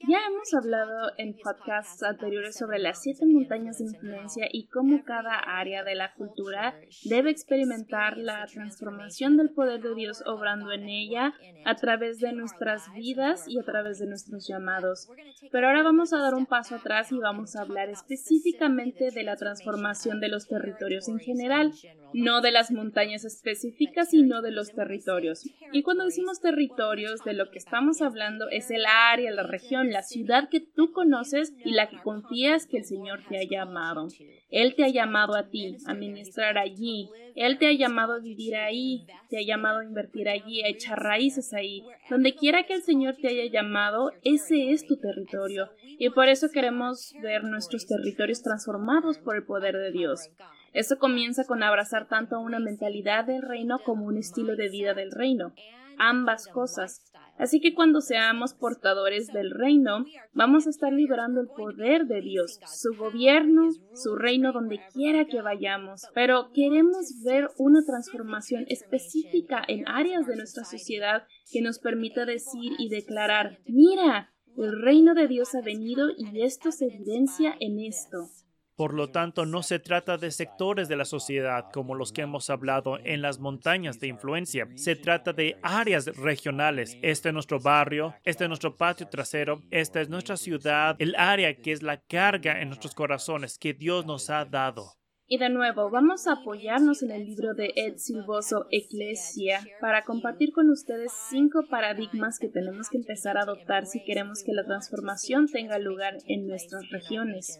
Ya 0.00 0.18
hemos 0.28 0.52
hablado 0.54 1.12
en 1.16 1.34
podcasts 1.42 2.02
anteriores 2.02 2.56
sobre 2.56 2.78
las 2.78 3.02
siete 3.02 3.24
montañas 3.24 3.78
de 3.78 3.84
influencia 3.84 4.46
y 4.52 4.66
cómo 4.68 5.02
cada 5.04 5.38
área 5.38 5.84
de 5.84 5.94
la 5.94 6.12
cultura 6.12 6.78
debe 7.04 7.30
experimentar 7.30 8.18
la 8.18 8.46
transformación 8.46 9.38
del 9.38 9.50
poder 9.50 9.80
de 9.80 9.94
Dios 9.94 10.22
obrando 10.26 10.70
en 10.70 10.88
ella 10.88 11.32
a 11.64 11.74
través 11.76 12.20
de 12.20 12.32
nuestras 12.32 12.92
vidas 12.94 13.48
y 13.48 13.58
a 13.58 13.62
través 13.62 13.98
de 13.98 14.06
nuestros 14.06 14.46
llamados. 14.46 15.08
Pero 15.50 15.68
ahora 15.68 15.82
vamos 15.82 16.12
a 16.12 16.18
dar 16.18 16.34
un 16.34 16.46
paso 16.46 16.74
atrás 16.74 17.10
y 17.10 17.18
vamos 17.18 17.56
a 17.56 17.62
hablar 17.62 17.88
específicamente 17.88 19.10
de 19.10 19.22
la 19.22 19.36
transformación 19.36 20.20
de 20.20 20.28
los 20.28 20.46
territorios 20.46 21.08
en 21.08 21.18
general, 21.18 21.72
no 22.12 22.42
de 22.42 22.52
las 22.52 22.70
montañas 22.70 23.24
específicas, 23.24 24.10
sino 24.10 24.42
de 24.42 24.50
los 24.50 24.72
territorios. 24.72 25.42
Y 25.72 25.82
cuando 25.82 26.04
decimos 26.04 26.40
territorios, 26.40 27.24
de 27.24 27.32
lo 27.32 27.50
que 27.50 27.58
estamos 27.58 28.02
hablando 28.02 28.48
es 28.50 28.70
el 28.70 28.84
área, 28.86 29.30
la 29.30 29.42
región 29.42 29.85
la 29.92 30.02
ciudad 30.02 30.48
que 30.48 30.60
tú 30.60 30.92
conoces 30.92 31.52
y 31.64 31.72
la 31.72 31.88
que 31.88 32.00
confías 32.02 32.66
que 32.66 32.78
el 32.78 32.84
Señor 32.84 33.20
te 33.28 33.38
ha 33.38 33.44
llamado. 33.44 34.08
Él 34.50 34.74
te 34.74 34.84
ha 34.84 34.88
llamado 34.88 35.36
a 35.36 35.48
ti 35.48 35.76
a 35.86 35.94
ministrar 35.94 36.58
allí. 36.58 37.08
Él 37.34 37.58
te 37.58 37.66
ha 37.66 37.72
llamado 37.72 38.14
a 38.14 38.20
vivir 38.20 38.56
ahí, 38.56 39.06
te 39.28 39.38
ha 39.38 39.42
llamado 39.42 39.80
a 39.80 39.84
invertir 39.84 40.28
allí, 40.28 40.62
a 40.62 40.68
echar 40.68 40.98
raíces 40.98 41.52
ahí. 41.52 41.84
Donde 42.08 42.34
quiera 42.34 42.64
que 42.64 42.74
el 42.74 42.82
Señor 42.82 43.16
te 43.16 43.28
haya 43.28 43.50
llamado, 43.50 44.12
ese 44.22 44.70
es 44.72 44.86
tu 44.86 44.96
territorio. 44.96 45.68
Y 45.98 46.10
por 46.10 46.28
eso 46.28 46.48
queremos 46.50 47.14
ver 47.22 47.44
nuestros 47.44 47.86
territorios 47.86 48.42
transformados 48.42 49.18
por 49.18 49.36
el 49.36 49.44
poder 49.44 49.76
de 49.76 49.92
Dios. 49.92 50.30
Eso 50.72 50.98
comienza 50.98 51.44
con 51.44 51.62
abrazar 51.62 52.06
tanto 52.06 52.38
una 52.38 52.58
mentalidad 52.58 53.24
del 53.24 53.42
reino 53.42 53.78
como 53.78 54.04
un 54.04 54.18
estilo 54.18 54.56
de 54.56 54.68
vida 54.68 54.94
del 54.94 55.10
reino. 55.10 55.54
Ambas 55.98 56.46
cosas. 56.48 57.02
Así 57.38 57.60
que 57.60 57.74
cuando 57.74 58.00
seamos 58.00 58.54
portadores 58.54 59.28
del 59.28 59.50
reino, 59.50 60.04
vamos 60.32 60.66
a 60.66 60.70
estar 60.70 60.92
liberando 60.92 61.40
el 61.40 61.48
poder 61.48 62.06
de 62.06 62.20
Dios, 62.20 62.58
su 62.66 62.94
gobierno, 62.96 63.68
su 63.94 64.16
reino 64.16 64.52
donde 64.52 64.80
quiera 64.92 65.26
que 65.26 65.42
vayamos. 65.42 66.02
Pero 66.14 66.50
queremos 66.52 67.22
ver 67.24 67.48
una 67.58 67.84
transformación 67.84 68.64
específica 68.68 69.62
en 69.68 69.86
áreas 69.88 70.26
de 70.26 70.36
nuestra 70.36 70.64
sociedad 70.64 71.24
que 71.52 71.60
nos 71.60 71.78
permita 71.78 72.24
decir 72.24 72.72
y 72.78 72.88
declarar, 72.88 73.58
mira, 73.66 74.32
el 74.56 74.80
reino 74.80 75.14
de 75.14 75.28
Dios 75.28 75.54
ha 75.54 75.60
venido 75.60 76.08
y 76.16 76.42
esto 76.42 76.72
se 76.72 76.86
evidencia 76.86 77.54
en 77.60 77.78
esto. 77.80 78.28
Por 78.76 78.92
lo 78.92 79.08
tanto, 79.08 79.46
no 79.46 79.62
se 79.62 79.78
trata 79.78 80.18
de 80.18 80.30
sectores 80.30 80.86
de 80.86 80.96
la 80.96 81.06
sociedad 81.06 81.70
como 81.72 81.94
los 81.94 82.12
que 82.12 82.20
hemos 82.20 82.50
hablado 82.50 82.98
en 83.04 83.22
las 83.22 83.38
montañas 83.38 84.00
de 84.00 84.08
influencia. 84.08 84.68
Se 84.74 84.94
trata 84.94 85.32
de 85.32 85.56
áreas 85.62 86.04
regionales. 86.18 86.98
Este 87.00 87.30
es 87.30 87.32
nuestro 87.32 87.58
barrio, 87.58 88.14
este 88.22 88.44
es 88.44 88.48
nuestro 88.48 88.76
patio 88.76 89.08
trasero, 89.08 89.62
esta 89.70 90.02
es 90.02 90.10
nuestra 90.10 90.36
ciudad, 90.36 90.94
el 90.98 91.14
área 91.16 91.56
que 91.56 91.72
es 91.72 91.82
la 91.82 92.02
carga 92.02 92.60
en 92.60 92.68
nuestros 92.68 92.94
corazones 92.94 93.58
que 93.58 93.72
Dios 93.72 94.04
nos 94.04 94.28
ha 94.28 94.44
dado. 94.44 94.92
Y 95.26 95.38
de 95.38 95.48
nuevo, 95.48 95.90
vamos 95.90 96.26
a 96.26 96.34
apoyarnos 96.34 97.02
en 97.02 97.12
el 97.12 97.24
libro 97.24 97.54
de 97.54 97.72
Ed 97.74 97.96
Silvoso 97.96 98.66
Ecclesia 98.70 99.60
para 99.80 100.04
compartir 100.04 100.52
con 100.52 100.68
ustedes 100.70 101.12
cinco 101.30 101.64
paradigmas 101.70 102.38
que 102.38 102.48
tenemos 102.48 102.90
que 102.90 102.98
empezar 102.98 103.38
a 103.38 103.42
adoptar 103.42 103.86
si 103.86 104.04
queremos 104.04 104.44
que 104.44 104.52
la 104.52 104.64
transformación 104.64 105.46
tenga 105.46 105.78
lugar 105.78 106.18
en 106.28 106.46
nuestras 106.46 106.88
regiones. 106.90 107.58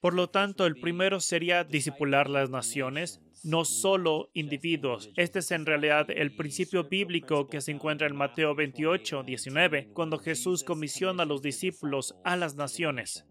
Por 0.00 0.14
lo 0.14 0.30
tanto, 0.30 0.64
el 0.66 0.76
primero 0.76 1.18
sería 1.18 1.64
disipular 1.64 2.30
las 2.30 2.50
naciones, 2.50 3.20
no 3.42 3.64
solo 3.64 4.30
individuos. 4.32 5.10
Este 5.16 5.40
es 5.40 5.50
en 5.50 5.66
realidad 5.66 6.06
el 6.08 6.36
principio 6.36 6.84
bíblico 6.84 7.48
que 7.48 7.60
se 7.60 7.72
encuentra 7.72 8.06
en 8.06 8.14
Mateo 8.14 8.54
28, 8.54 9.24
19, 9.24 9.90
cuando 9.92 10.18
Jesús 10.18 10.62
comisiona 10.62 11.24
a 11.24 11.26
los 11.26 11.42
discípulos 11.42 12.14
a 12.24 12.36
las 12.36 12.54
naciones. 12.54 13.26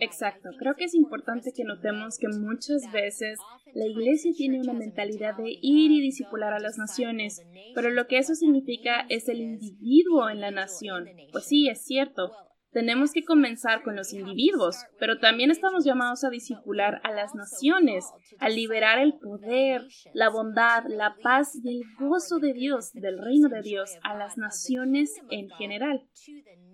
Exacto, 0.00 0.48
creo 0.58 0.74
que 0.74 0.84
es 0.84 0.94
importante 0.94 1.52
que 1.54 1.64
notemos 1.64 2.16
que 2.18 2.28
muchas 2.28 2.90
veces 2.92 3.38
la 3.74 3.86
iglesia 3.86 4.32
tiene 4.34 4.58
una 4.58 4.72
mentalidad 4.72 5.36
de 5.36 5.50
ir 5.60 5.92
y 5.92 6.00
disipular 6.00 6.54
a 6.54 6.60
las 6.60 6.78
naciones, 6.78 7.42
pero 7.74 7.90
lo 7.90 8.06
que 8.06 8.16
eso 8.16 8.34
significa 8.34 9.04
es 9.10 9.28
el 9.28 9.40
individuo 9.40 10.30
en 10.30 10.40
la 10.40 10.50
nación. 10.50 11.08
Pues 11.30 11.44
sí, 11.44 11.68
es 11.68 11.84
cierto, 11.84 12.32
tenemos 12.72 13.12
que 13.12 13.24
comenzar 13.24 13.82
con 13.82 13.96
los 13.96 14.12
individuos, 14.12 14.76
pero 14.98 15.18
también 15.18 15.50
estamos 15.50 15.84
llamados 15.84 16.24
a 16.24 16.30
discipular 16.30 17.00
a 17.04 17.12
las 17.12 17.34
naciones, 17.34 18.10
a 18.38 18.48
liberar 18.48 18.98
el 18.98 19.14
poder, 19.18 19.86
la 20.14 20.30
bondad, 20.30 20.84
la 20.88 21.14
paz 21.22 21.52
y 21.62 21.68
el 21.68 21.82
gozo 21.98 22.38
de 22.38 22.54
Dios, 22.54 22.92
del 22.94 23.18
reino 23.18 23.48
de 23.48 23.60
Dios, 23.60 23.98
a 24.02 24.16
las 24.16 24.38
naciones 24.38 25.14
en 25.30 25.50
general. 25.50 26.02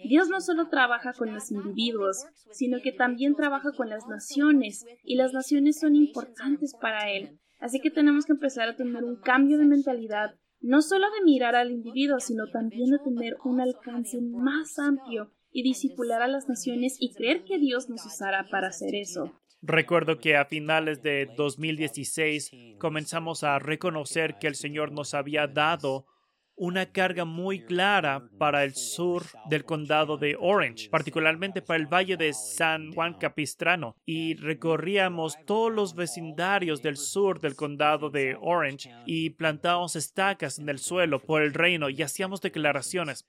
Dios 0.05 0.29
no 0.29 0.41
solo 0.41 0.69
trabaja 0.69 1.13
con 1.13 1.35
los 1.35 1.51
individuos, 1.51 2.25
sino 2.53 2.81
que 2.81 2.93
también 2.93 3.35
trabaja 3.35 3.73
con 3.77 3.89
las 3.89 4.07
naciones, 4.07 4.87
y 5.03 5.17
las 5.17 5.33
naciones 5.33 5.81
son 5.81 5.97
importantes 5.97 6.75
para 6.81 7.11
Él. 7.11 7.41
Así 7.59 7.81
que 7.81 7.91
tenemos 7.91 8.25
que 8.25 8.33
empezar 8.33 8.69
a 8.69 8.77
tener 8.77 9.03
un 9.03 9.17
cambio 9.17 9.59
de 9.59 9.65
mentalidad, 9.65 10.37
no 10.61 10.81
solo 10.81 11.07
de 11.11 11.25
mirar 11.25 11.57
al 11.57 11.73
individuo, 11.73 12.21
sino 12.21 12.47
también 12.53 12.91
de 12.91 12.99
tener 12.99 13.37
un 13.45 13.61
alcance 13.61 14.21
más 14.21 14.79
amplio 14.79 15.33
y 15.51 15.63
disipular 15.63 16.23
a 16.23 16.29
las 16.29 16.49
naciones 16.49 16.97
y 16.99 17.13
creer 17.15 17.45
que 17.45 17.59
Dios 17.59 17.89
nos 17.89 18.05
usará 18.05 18.47
para 18.51 18.69
hacer 18.69 18.95
eso. 18.95 19.33
Recuerdo 19.61 20.19
que 20.19 20.37
a 20.37 20.45
finales 20.45 21.03
de 21.03 21.29
2016 21.37 22.51
comenzamos 22.79 23.43
a 23.43 23.59
reconocer 23.59 24.39
que 24.39 24.47
el 24.47 24.55
Señor 24.55 24.93
nos 24.93 25.15
había 25.15 25.49
dado 25.49 26.07
una 26.59 26.91
carga 26.91 27.25
muy 27.25 27.65
clara 27.65 28.29
para 28.37 28.65
el 28.65 28.75
sur 28.75 29.23
del 29.49 29.65
condado 29.65 30.17
de 30.17 30.37
Orange, 30.39 30.89
particularmente 30.91 31.63
para 31.63 31.79
el 31.79 31.87
valle 31.87 32.17
de 32.17 32.33
San 32.33 32.93
Juan 32.93 33.15
Capistrano, 33.15 33.97
y 34.05 34.35
recorríamos 34.35 35.37
todos 35.47 35.73
los 35.73 35.95
vecindarios 35.95 36.83
del 36.83 36.97
sur 36.97 37.41
del 37.41 37.55
condado 37.55 38.11
de 38.11 38.37
Orange 38.41 38.91
y 39.07 39.31
plantábamos 39.31 39.95
estacas 39.95 40.59
en 40.59 40.69
el 40.69 40.79
suelo 40.79 41.21
por 41.21 41.43
el 41.43 41.55
reino 41.55 41.91
y 41.91 42.03
hacíamos 42.03 42.41
declaraciones. 42.41 43.25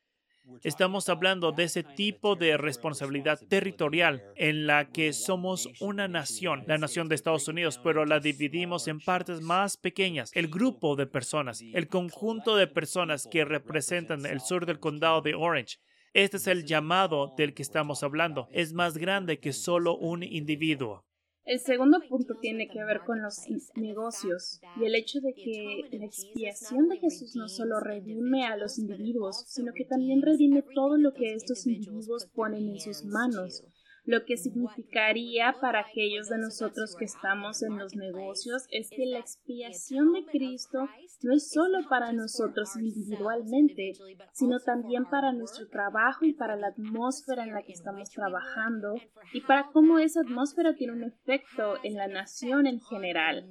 Estamos 0.64 1.10
hablando 1.10 1.52
de 1.52 1.64
ese 1.64 1.84
tipo 1.84 2.36
de 2.36 2.58
responsabilidad 2.58 3.40
territorial 3.48 4.24
en 4.36 4.68
la 4.68 4.90
que 4.90 5.14
somos 5.14 5.70
una 5.80 6.08
nación, 6.08 6.64
la 6.68 6.78
nación 6.78 7.08
de 7.08 7.16
Estados 7.16 7.48
Unidos, 7.48 7.80
pero 7.84 8.06
la 8.06 8.20
dividimos 8.20 8.88
en 8.88 9.00
partes 9.00 9.42
más 9.42 9.78
pequeñas. 9.78 10.32
El 10.34 10.48
grupo 10.48 10.96
de 10.96 11.08
personas, 11.08 11.62
el 11.62 11.88
conjunto 11.88 12.56
de 12.56 12.68
personas 12.68 13.28
que 13.30 13.46
representan 13.46 14.26
el 14.26 14.42
sur 14.42 14.66
del 14.66 14.80
condado 14.80 15.22
de 15.22 15.36
Orange. 15.36 15.78
Este 16.14 16.38
es 16.38 16.48
el 16.48 16.66
llamado 16.66 17.34
del 17.38 17.54
que 17.54 17.62
estamos 17.62 18.02
hablando. 18.04 18.48
Es 18.52 18.74
más 18.74 18.98
grande 18.98 19.40
que 19.40 19.54
solo 19.54 19.96
un 19.96 20.24
individuo. 20.24 21.06
El 21.45 21.60
segundo 21.60 21.99
punto 22.08 22.36
tiene 22.39 22.67
que 22.67 22.84
ver 22.84 23.02
con 23.06 23.21
los 23.21 23.41
negocios 23.75 24.62
y 24.80 24.86
el 24.86 24.95
hecho 24.95 25.19
de 25.19 25.34
que 25.34 25.97
la 25.97 26.06
expiación 26.06 26.89
de 26.89 26.97
Jesús 26.97 27.36
no 27.36 27.47
solo 27.47 27.80
redime 27.80 28.45
a 28.45 28.58
los 28.58 28.78
individuos, 28.78 29.45
sino 29.47 29.73
que 29.73 29.86
también 29.86 30.21
redime 30.21 30.63
todo 30.75 30.97
lo 30.97 31.13
que 31.13 31.34
estos 31.34 31.65
individuos 31.65 32.28
ponen 32.28 32.69
en 32.69 32.80
sus 32.80 33.04
manos 33.04 33.63
lo 34.10 34.25
que 34.25 34.38
significaría 34.38 35.56
para 35.62 35.82
aquellos 35.82 36.30
de 36.30 36.39
nosotros 36.39 36.95
que 36.97 37.06
estamos 37.06 37.62
en 37.62 37.78
los 37.78 37.95
negocios 37.95 38.65
es 38.71 38.89
que 38.89 39.06
la 39.06 39.19
expiación 39.19 40.13
de 40.13 40.25
Cristo 40.25 40.88
no 41.22 41.34
es 41.34 41.52
solo 41.52 41.88
para 41.90 42.14
nosotros 42.14 42.76
individualmente, 42.78 43.94
sino 44.32 44.60
también 44.60 45.06
para 45.06 45.34
nuestro 45.34 45.68
trabajo 45.68 46.26
y 46.26 46.34
para 46.34 46.56
la 46.56 46.68
atmósfera 46.68 47.44
en 47.44 47.54
la 47.54 47.64
que 47.64 47.74
estamos 47.74 48.10
trabajando 48.10 48.96
y 49.34 49.42
para 49.42 49.70
cómo 49.72 50.00
esa 50.00 50.22
atmósfera 50.22 50.76
tiene 50.76 50.94
un 50.94 51.04
efecto 51.04 51.76
en 51.84 51.96
la 51.96 52.08
nación 52.08 52.68
en 52.68 52.80
general. 52.82 53.48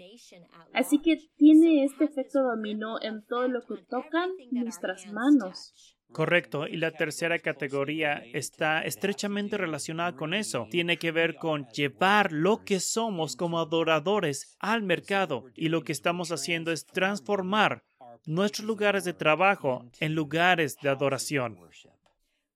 Así 0.73 1.01
que 1.01 1.19
tiene 1.37 1.85
este 1.85 2.05
efecto 2.05 2.43
dominó 2.43 3.01
en 3.03 3.25
todo 3.25 3.49
lo 3.49 3.61
que 3.63 3.77
tocan 3.89 4.31
nuestras 4.51 5.07
manos. 5.13 5.98
Correcto. 6.13 6.67
Y 6.67 6.79
la 6.79 6.91
tercera 6.91 7.39
categoría 7.39 8.23
está 8.33 8.83
estrechamente 8.83 9.57
relacionada 9.59 10.17
con 10.17 10.35
eso. 10.35 10.67
Tiene 10.71 10.97
que 10.97 11.13
ver 11.13 11.37
con 11.37 11.67
llevar 11.69 12.33
lo 12.33 12.65
que 12.65 12.81
somos 12.81 13.37
como 13.37 13.59
adoradores 13.59 14.57
al 14.59 14.83
mercado. 14.83 15.45
Y 15.55 15.69
lo 15.69 15.83
que 15.83 15.93
estamos 15.93 16.33
haciendo 16.33 16.73
es 16.73 16.87
transformar 16.87 17.85
nuestros 18.27 18.67
lugares 18.67 19.05
de 19.05 19.13
trabajo 19.13 19.85
en 20.01 20.15
lugares 20.15 20.77
de 20.83 20.89
adoración. 20.89 21.59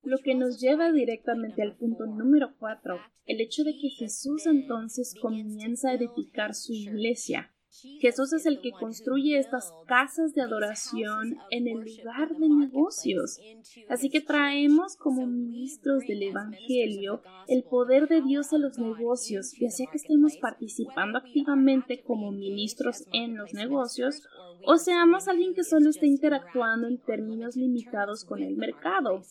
Lo 0.02 0.18
que 0.18 0.34
nos 0.34 0.60
lleva 0.60 0.90
directamente 0.90 1.62
al 1.62 1.76
punto 1.76 2.06
número 2.06 2.56
cuatro, 2.58 2.98
el 3.24 3.40
hecho 3.40 3.62
de 3.62 3.72
que 3.74 3.88
Jesús 3.90 4.46
entonces 4.46 5.14
comienza 5.20 5.90
a 5.90 5.94
edificar 5.94 6.54
su 6.54 6.72
iglesia. 6.72 7.51
Jesús 8.00 8.32
es 8.32 8.46
el 8.46 8.60
que 8.60 8.70
construye 8.72 9.38
estas 9.38 9.72
casas 9.86 10.34
de 10.34 10.42
adoración 10.42 11.38
en 11.50 11.66
el 11.66 11.78
lugar 11.80 12.36
de 12.36 12.48
negocios. 12.48 13.38
Así 13.88 14.10
que 14.10 14.20
traemos 14.20 14.96
como 14.96 15.26
ministros 15.26 16.02
del 16.06 16.22
Evangelio 16.22 17.22
el 17.48 17.64
poder 17.64 18.08
de 18.08 18.20
Dios 18.22 18.52
a 18.52 18.58
los 18.58 18.78
negocios, 18.78 19.54
ya 19.58 19.70
sea 19.70 19.86
que 19.90 19.96
estemos 19.96 20.36
participando 20.36 21.18
activamente 21.18 22.02
como 22.02 22.30
ministros 22.30 23.04
en 23.12 23.36
los 23.36 23.54
negocios 23.54 24.22
o 24.64 24.76
seamos 24.76 25.26
alguien 25.28 25.54
que 25.54 25.64
solo 25.64 25.90
esté 25.90 26.06
interactuando 26.06 26.86
en 26.86 26.98
términos 26.98 27.56
limitados 27.56 28.24
con 28.24 28.42
el 28.42 28.56
mercado. 28.56 29.22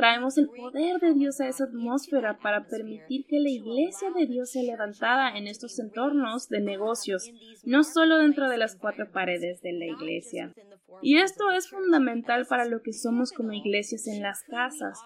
Traemos 0.00 0.38
el 0.38 0.48
poder 0.48 0.98
de 0.98 1.12
Dios 1.12 1.42
a 1.42 1.48
esa 1.48 1.64
atmósfera 1.64 2.38
para 2.38 2.66
permitir 2.66 3.26
que 3.26 3.38
la 3.38 3.50
iglesia 3.50 4.10
de 4.16 4.24
Dios 4.24 4.50
sea 4.50 4.62
levantada 4.62 5.36
en 5.36 5.46
estos 5.46 5.78
entornos 5.78 6.48
de 6.48 6.62
negocios, 6.62 7.30
no 7.64 7.84
solo 7.84 8.16
dentro 8.16 8.48
de 8.48 8.56
las 8.56 8.76
cuatro 8.76 9.12
paredes 9.12 9.60
de 9.60 9.74
la 9.74 9.84
iglesia. 9.84 10.54
Y 11.02 11.18
esto 11.18 11.50
es 11.50 11.68
fundamental 11.68 12.46
para 12.46 12.64
lo 12.64 12.80
que 12.80 12.94
somos 12.94 13.30
como 13.30 13.52
iglesias 13.52 14.06
en 14.06 14.22
las 14.22 14.42
casas. 14.44 14.98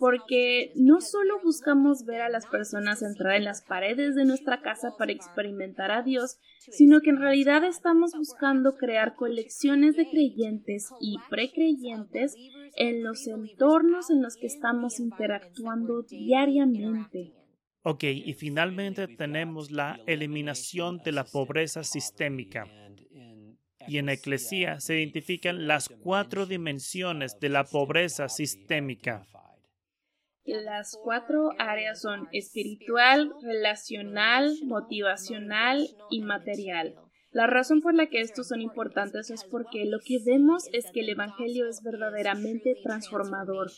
Porque 0.00 0.72
no 0.76 1.02
solo 1.02 1.34
buscamos 1.44 2.06
ver 2.06 2.22
a 2.22 2.30
las 2.30 2.46
personas 2.46 3.02
entrar 3.02 3.36
en 3.36 3.44
las 3.44 3.60
paredes 3.60 4.14
de 4.14 4.24
nuestra 4.24 4.62
casa 4.62 4.94
para 4.98 5.12
experimentar 5.12 5.90
a 5.90 6.02
Dios, 6.02 6.38
sino 6.70 7.02
que 7.02 7.10
en 7.10 7.18
realidad 7.18 7.64
estamos 7.64 8.12
buscando 8.16 8.78
crear 8.78 9.14
colecciones 9.14 9.96
de 9.96 10.08
creyentes 10.08 10.88
y 11.02 11.18
precreyentes 11.28 12.34
en 12.76 13.04
los 13.04 13.26
entornos 13.26 14.08
en 14.08 14.22
los 14.22 14.36
que 14.36 14.46
estamos 14.46 15.00
interactuando 15.00 16.02
diariamente. 16.02 17.34
Ok, 17.82 18.04
y 18.04 18.32
finalmente 18.32 19.06
tenemos 19.06 19.70
la 19.70 20.00
eliminación 20.06 21.02
de 21.04 21.12
la 21.12 21.24
pobreza 21.24 21.84
sistémica. 21.84 22.66
Y 23.86 23.98
en 23.98 24.08
Eclesía 24.08 24.80
se 24.80 24.98
identifican 24.98 25.66
las 25.66 25.90
cuatro 25.90 26.46
dimensiones 26.46 27.38
de 27.38 27.50
la 27.50 27.64
pobreza 27.64 28.30
sistémica. 28.30 29.26
Las 30.50 30.98
cuatro 31.02 31.52
áreas 31.58 32.00
son 32.00 32.28
espiritual, 32.32 33.32
relacional, 33.40 34.56
motivacional 34.64 35.88
y 36.10 36.22
material. 36.22 36.96
La 37.30 37.46
razón 37.46 37.80
por 37.80 37.94
la 37.94 38.06
que 38.06 38.20
estos 38.20 38.48
son 38.48 38.60
importantes 38.60 39.30
es 39.30 39.44
porque 39.44 39.84
lo 39.84 40.00
que 40.00 40.18
vemos 40.24 40.68
es 40.72 40.90
que 40.90 41.00
el 41.00 41.10
Evangelio 41.10 41.68
es 41.68 41.82
verdaderamente 41.84 42.74
transformador. 42.82 43.70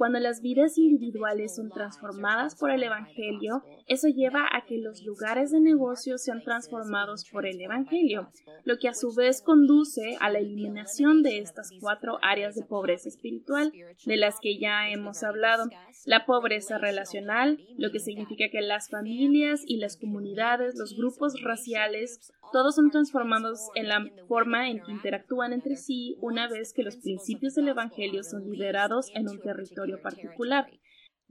Cuando 0.00 0.18
las 0.18 0.40
vidas 0.40 0.78
individuales 0.78 1.56
son 1.56 1.68
transformadas 1.68 2.56
por 2.56 2.70
el 2.70 2.82
Evangelio, 2.82 3.62
eso 3.86 4.08
lleva 4.08 4.48
a 4.50 4.64
que 4.64 4.78
los 4.78 5.02
lugares 5.04 5.50
de 5.50 5.60
negocio 5.60 6.16
sean 6.16 6.42
transformados 6.42 7.28
por 7.30 7.44
el 7.44 7.60
Evangelio, 7.60 8.30
lo 8.64 8.78
que 8.78 8.88
a 8.88 8.94
su 8.94 9.14
vez 9.14 9.42
conduce 9.42 10.16
a 10.20 10.30
la 10.30 10.38
eliminación 10.38 11.22
de 11.22 11.40
estas 11.40 11.68
cuatro 11.82 12.18
áreas 12.22 12.54
de 12.54 12.64
pobreza 12.64 13.10
espiritual 13.10 13.74
de 14.06 14.16
las 14.16 14.40
que 14.40 14.58
ya 14.58 14.88
hemos 14.88 15.22
hablado. 15.22 15.68
La 16.06 16.24
pobreza 16.24 16.78
relacional, 16.78 17.58
lo 17.76 17.90
que 17.90 17.98
significa 17.98 18.46
que 18.50 18.62
las 18.62 18.88
familias 18.88 19.60
y 19.66 19.76
las 19.76 19.98
comunidades, 19.98 20.78
los 20.78 20.96
grupos 20.96 21.42
raciales, 21.42 22.32
todos 22.52 22.74
son 22.74 22.90
transformados 22.90 23.68
en 23.74 23.88
la 23.88 24.04
forma 24.26 24.70
en 24.70 24.80
que 24.80 24.90
interactúan 24.90 25.52
entre 25.52 25.76
sí 25.76 26.16
una 26.20 26.48
vez 26.48 26.72
que 26.72 26.82
los 26.82 26.96
principios 26.96 27.54
del 27.54 27.68
Evangelio 27.68 28.24
son 28.24 28.50
liberados 28.50 29.10
en 29.14 29.28
un 29.28 29.38
territorio 29.40 29.89
particular. 29.98 30.66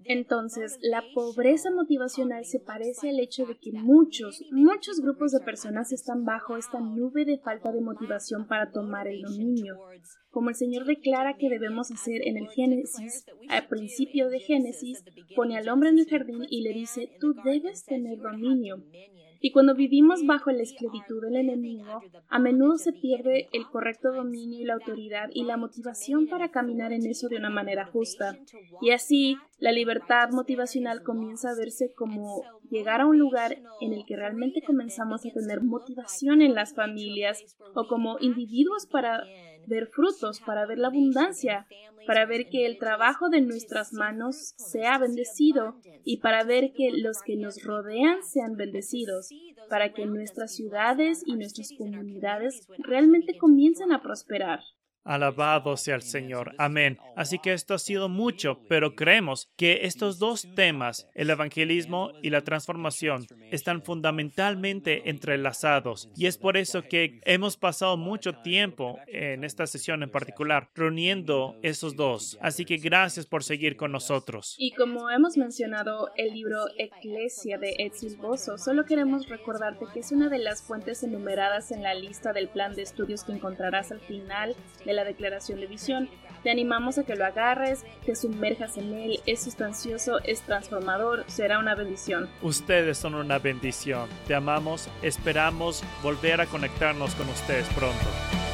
Entonces, 0.05 0.77
la 0.81 1.03
pobreza 1.13 1.71
motivacional 1.71 2.45
se 2.45 2.59
parece 2.59 3.09
al 3.09 3.19
hecho 3.19 3.45
de 3.45 3.57
que 3.57 3.71
muchos, 3.73 4.41
muchos 4.51 5.01
grupos 5.01 5.31
de 5.31 5.41
personas 5.41 5.91
están 5.91 6.23
bajo 6.23 6.57
esta 6.57 6.79
nube 6.79 7.25
de 7.25 7.39
falta 7.39 7.71
de 7.71 7.81
motivación 7.81 8.47
para 8.47 8.71
tomar 8.71 9.07
el 9.07 9.21
dominio. 9.21 9.77
Como 10.29 10.49
el 10.49 10.55
Señor 10.55 10.85
declara 10.85 11.35
que 11.37 11.49
debemos 11.49 11.91
hacer 11.91 12.21
en 12.25 12.37
el 12.37 12.47
Génesis, 12.47 13.25
al 13.49 13.67
principio 13.67 14.29
de 14.29 14.39
Génesis, 14.39 15.03
pone 15.35 15.57
al 15.57 15.67
hombre 15.67 15.89
en 15.89 15.99
el 15.99 16.07
jardín 16.07 16.45
y 16.49 16.61
le 16.61 16.73
dice, 16.73 17.09
tú 17.19 17.33
debes 17.43 17.83
tener 17.83 18.19
dominio. 18.19 18.83
Y 19.41 19.51
cuando 19.51 19.75
vivimos 19.75 20.25
bajo 20.25 20.51
la 20.51 20.63
esclavitud 20.63 21.21
del 21.21 21.37
enemigo, 21.37 22.01
a 22.27 22.39
menudo 22.39 22.77
se 22.77 22.93
pierde 22.93 23.47
el 23.53 23.65
correcto 23.67 24.11
dominio 24.11 24.59
y 24.59 24.65
la 24.65 24.73
autoridad 24.73 25.29
y 25.33 25.43
la 25.43 25.57
motivación 25.57 26.27
para 26.27 26.49
caminar 26.49 26.91
en 26.91 27.05
eso 27.05 27.29
de 27.29 27.37
una 27.37 27.49
manera 27.49 27.85
justa. 27.85 28.37
Y 28.81 28.91
así, 28.91 29.37
la 29.59 29.71
libertad 29.71 30.29
motivacional 30.31 31.03
comienza 31.03 31.51
a 31.51 31.55
verse 31.55 31.91
como 31.93 32.43
llegar 32.69 33.01
a 33.01 33.07
un 33.07 33.17
lugar 33.17 33.57
en 33.81 33.93
el 33.93 34.05
que 34.05 34.15
realmente 34.15 34.61
comenzamos 34.61 35.25
a 35.25 35.29
tener 35.31 35.61
motivación 35.61 36.41
en 36.41 36.53
las 36.53 36.73
familias 36.73 37.57
o 37.75 37.87
como 37.87 38.17
individuos 38.19 38.85
para 38.85 39.23
ver 39.67 39.87
frutos, 39.87 40.39
para 40.41 40.65
ver 40.65 40.79
la 40.79 40.87
abundancia, 40.87 41.67
para 42.07 42.25
ver 42.25 42.49
que 42.49 42.65
el 42.65 42.79
trabajo 42.79 43.29
de 43.29 43.41
nuestras 43.41 43.93
manos 43.93 44.53
sea 44.57 44.97
bendecido 44.97 45.75
y 46.03 46.17
para 46.17 46.43
ver 46.43 46.71
que 46.73 46.91
los 46.91 47.21
que 47.21 47.35
nos 47.35 47.63
rodean 47.63 48.23
sean 48.23 48.55
bendecidos, 48.55 49.29
para 49.69 49.93
que 49.93 50.05
nuestras 50.05 50.55
ciudades 50.55 51.21
y 51.25 51.35
nuestras 51.35 51.71
comunidades 51.77 52.67
realmente 52.79 53.37
comiencen 53.37 53.91
a 53.91 54.01
prosperar. 54.01 54.61
Alabado 55.03 55.77
sea 55.77 55.95
el 55.95 56.01
Señor. 56.01 56.53
Amén. 56.57 56.97
Así 57.15 57.39
que 57.39 57.53
esto 57.53 57.73
ha 57.73 57.79
sido 57.79 58.09
mucho, 58.09 58.59
pero 58.67 58.95
creemos 58.95 59.49
que 59.57 59.81
estos 59.83 60.19
dos 60.19 60.47
temas, 60.55 61.07
el 61.15 61.29
evangelismo 61.29 62.11
y 62.21 62.29
la 62.29 62.41
transformación, 62.41 63.25
están 63.51 63.81
fundamentalmente 63.81 65.09
entrelazados. 65.09 66.09
Y 66.15 66.27
es 66.27 66.37
por 66.37 66.57
eso 66.57 66.83
que 66.83 67.19
hemos 67.25 67.57
pasado 67.57 67.97
mucho 67.97 68.33
tiempo 68.33 68.99
en 69.07 69.43
esta 69.43 69.67
sesión 69.67 70.03
en 70.03 70.09
particular 70.09 70.69
reuniendo 70.75 71.55
esos 71.61 71.95
dos. 71.95 72.37
Así 72.41 72.65
que 72.65 72.77
gracias 72.77 73.25
por 73.25 73.43
seguir 73.43 73.75
con 73.75 73.91
nosotros. 73.91 74.55
Y 74.57 74.71
como 74.71 75.09
hemos 75.09 75.37
mencionado 75.37 76.09
el 76.15 76.33
libro 76.33 76.65
Eclesia 76.77 77.57
de 77.57 77.75
Edsel 77.79 78.15
Bozo, 78.17 78.57
solo 78.57 78.85
queremos 78.85 79.27
recordarte 79.27 79.85
que 79.93 79.99
es 79.99 80.11
una 80.11 80.29
de 80.29 80.39
las 80.39 80.61
fuentes 80.61 81.03
enumeradas 81.03 81.71
en 81.71 81.83
la 81.83 81.93
lista 81.93 82.33
del 82.33 82.49
plan 82.49 82.75
de 82.75 82.83
estudios 82.83 83.23
que 83.23 83.31
encontrarás 83.31 83.91
al 83.91 83.99
final 84.01 84.55
de 84.89 84.95
la 84.95 85.03
declaración 85.03 85.59
de 85.59 85.67
visión. 85.67 86.09
Te 86.43 86.49
animamos 86.49 86.97
a 86.97 87.03
que 87.03 87.15
lo 87.15 87.25
agarres, 87.25 87.85
te 88.05 88.15
sumerjas 88.15 88.77
en 88.77 88.93
él, 88.93 89.19
es 89.25 89.43
sustancioso, 89.43 90.19
es 90.23 90.41
transformador, 90.41 91.25
será 91.27 91.59
una 91.59 91.75
bendición. 91.75 92.27
Ustedes 92.41 92.97
son 92.97 93.13
una 93.15 93.39
bendición. 93.39 94.09
Te 94.27 94.33
amamos, 94.33 94.89
esperamos 95.01 95.83
volver 96.01 96.41
a 96.41 96.47
conectarnos 96.47 97.13
con 97.15 97.29
ustedes 97.29 97.67
pronto. 97.69 98.48